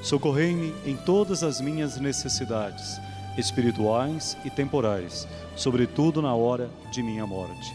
Socorrei-me 0.03 0.75
em 0.85 0.97
todas 0.97 1.43
as 1.43 1.61
minhas 1.61 1.99
necessidades, 1.99 3.01
espirituais 3.37 4.37
e 4.45 4.51
temporais, 4.51 5.29
sobretudo 5.57 6.21
na 6.21 6.35
hora 6.35 6.71
de 6.91 7.03
minha 7.03 7.27
morte. 7.27 7.75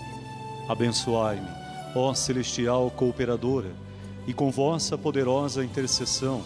Abençoai-me, 0.68 1.48
ó 1.96 2.14
celestial 2.14 2.92
cooperadora, 2.92 3.72
e 4.28 4.34
com 4.34 4.52
vossa 4.52 4.98
poderosa 4.98 5.64
intercessão, 5.64 6.44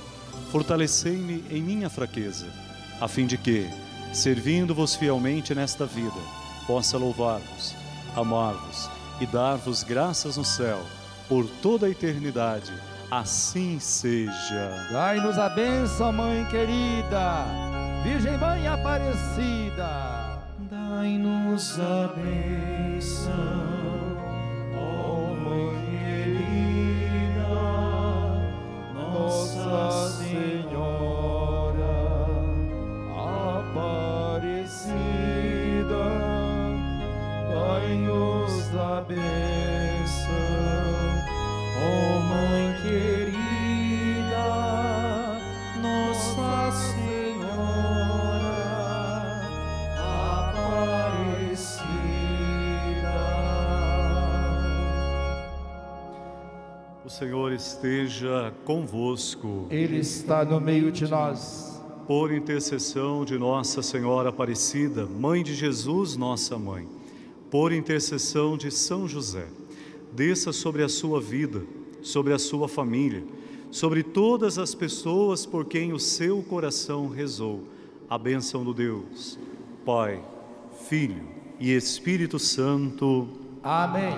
fortalecei-me 0.51 1.43
em 1.49 1.61
minha 1.61 1.89
fraqueza, 1.89 2.45
a 2.99 3.07
fim 3.07 3.25
de 3.25 3.37
que, 3.39 3.67
servindo-vos 4.13 4.95
fielmente 4.95 5.55
nesta 5.55 5.85
vida, 5.85 6.19
possa 6.67 6.95
louvar-vos, 6.95 7.73
amar-vos 8.15 9.00
e 9.21 9.25
dar-vos 9.27 9.83
graças 9.83 10.35
no 10.35 10.43
céu 10.43 10.81
por 11.29 11.45
toda 11.61 11.85
a 11.85 11.89
eternidade. 11.89 12.73
Assim 13.09 13.79
seja. 13.79 14.87
Dai-nos 14.91 15.37
a 15.37 15.47
bênção, 15.47 16.11
Mãe 16.11 16.43
querida, 16.45 17.45
Virgem 18.03 18.35
Mãe 18.37 18.67
Aparecida. 18.67 20.41
Dai-nos 20.71 21.79
a 21.79 22.07
bênção, 22.15 23.31
ó 24.75 25.35
Mãe 25.35 25.69
querida, 25.91 27.47
Nossa 28.93 30.23
Senhora 30.23 30.60
bênção, 39.15 40.33
ó 41.77 42.19
Mãe 42.19 42.73
querida, 42.81 44.47
Nossa 45.81 46.71
Senhora 46.71 47.51
Aparecida. 51.51 51.91
O 57.05 57.09
Senhor 57.09 57.51
esteja 57.51 58.53
convosco. 58.65 59.67
Ele 59.69 59.97
está 59.97 60.45
no 60.45 60.59
meio 60.61 60.91
de 60.91 61.07
nós. 61.07 61.69
Por 62.07 62.33
intercessão 62.33 63.23
de 63.23 63.37
Nossa 63.37 63.81
Senhora 63.81 64.29
Aparecida, 64.29 65.05
Mãe 65.05 65.43
de 65.43 65.53
Jesus, 65.53 66.17
nossa 66.17 66.57
mãe, 66.57 66.87
por 67.51 67.73
intercessão 67.73 68.55
de 68.55 68.71
São 68.71 69.09
José, 69.09 69.45
desça 70.13 70.53
sobre 70.53 70.83
a 70.83 70.89
sua 70.89 71.19
vida, 71.19 71.61
sobre 72.01 72.31
a 72.31 72.39
sua 72.39 72.69
família, 72.69 73.25
sobre 73.69 74.03
todas 74.03 74.57
as 74.57 74.73
pessoas 74.73 75.45
por 75.45 75.65
quem 75.65 75.91
o 75.91 75.99
seu 75.99 76.41
coração 76.41 77.09
rezou, 77.09 77.67
a 78.09 78.17
bênção 78.17 78.63
do 78.63 78.73
Deus, 78.73 79.37
Pai, 79.85 80.23
Filho 80.87 81.23
e 81.59 81.75
Espírito 81.75 82.39
Santo. 82.39 83.27
Amém. 83.61 84.15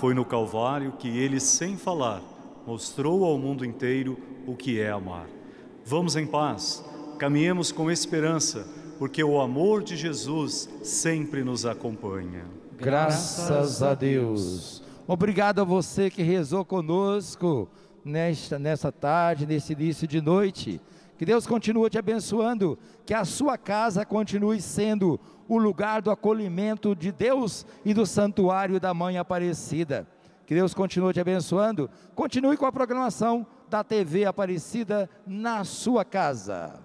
Foi 0.00 0.14
no 0.14 0.24
Calvário 0.24 0.92
que 0.92 1.08
ele, 1.08 1.40
sem 1.40 1.76
falar, 1.76 2.22
mostrou 2.66 3.24
ao 3.24 3.38
mundo 3.38 3.66
inteiro 3.66 4.16
o 4.46 4.56
que 4.56 4.80
é 4.80 4.90
amar. 4.90 5.28
Vamos 5.84 6.16
em 6.16 6.26
paz, 6.26 6.82
caminhemos 7.18 7.70
com 7.70 7.90
esperança, 7.90 8.66
porque 8.98 9.22
o 9.22 9.38
amor 9.40 9.82
de 9.82 9.94
Jesus 9.94 10.70
sempre 10.82 11.44
nos 11.44 11.66
acompanha. 11.66 12.61
Graças 12.82 13.80
a 13.80 13.94
Deus. 13.94 14.82
Obrigado 15.06 15.60
a 15.60 15.64
você 15.64 16.10
que 16.10 16.20
rezou 16.20 16.64
conosco 16.64 17.68
nesta, 18.04 18.58
nessa 18.58 18.90
tarde, 18.90 19.46
nesse 19.46 19.72
início 19.72 20.04
de 20.08 20.20
noite. 20.20 20.80
Que 21.16 21.24
Deus 21.24 21.46
continue 21.46 21.88
te 21.88 21.96
abençoando, 21.96 22.76
que 23.06 23.14
a 23.14 23.24
sua 23.24 23.56
casa 23.56 24.04
continue 24.04 24.60
sendo 24.60 25.20
o 25.48 25.58
lugar 25.58 26.02
do 26.02 26.10
acolhimento 26.10 26.96
de 26.96 27.12
Deus 27.12 27.64
e 27.84 27.94
do 27.94 28.04
santuário 28.04 28.80
da 28.80 28.92
Mãe 28.92 29.16
Aparecida. 29.16 30.04
Que 30.44 30.52
Deus 30.52 30.74
continue 30.74 31.12
te 31.12 31.20
abençoando. 31.20 31.88
Continue 32.16 32.56
com 32.56 32.66
a 32.66 32.72
programação 32.72 33.46
da 33.70 33.84
TV 33.84 34.24
Aparecida 34.24 35.08
na 35.24 35.62
sua 35.62 36.04
casa. 36.04 36.80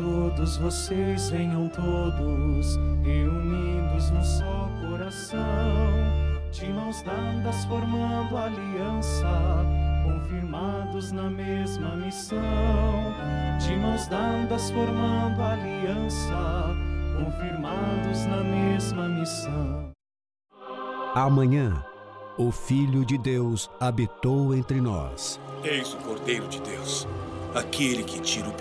Todos 0.00 0.56
vocês, 0.56 1.30
venham 1.30 1.68
todos, 1.68 2.76
reunidos 3.02 4.10
num 4.10 4.24
só 4.24 4.70
coração, 4.80 5.40
de 6.50 6.66
mãos 6.72 7.02
dadas 7.02 7.64
formando 7.66 8.36
aliança, 8.36 9.28
confirmados 10.04 11.12
na 11.12 11.28
mesma 11.28 11.96
missão. 11.96 12.40
De 13.60 13.76
mãos 13.76 14.06
dadas 14.06 14.70
formando 14.70 15.42
aliança, 15.42 16.66
confirmados 17.18 18.24
na 18.26 18.42
mesma 18.42 19.08
missão. 19.08 19.90
Amanhã, 21.14 21.84
o 22.38 22.50
Filho 22.50 23.04
de 23.04 23.18
Deus 23.18 23.70
habitou 23.78 24.54
entre 24.54 24.80
nós. 24.80 25.38
Eis 25.62 25.92
o 25.92 25.98
Cordeiro 25.98 26.48
de 26.48 26.60
Deus, 26.62 27.06
aquele 27.54 28.02
que 28.02 28.20
tira 28.20 28.48
o 28.48 28.52
pecado 28.52 28.58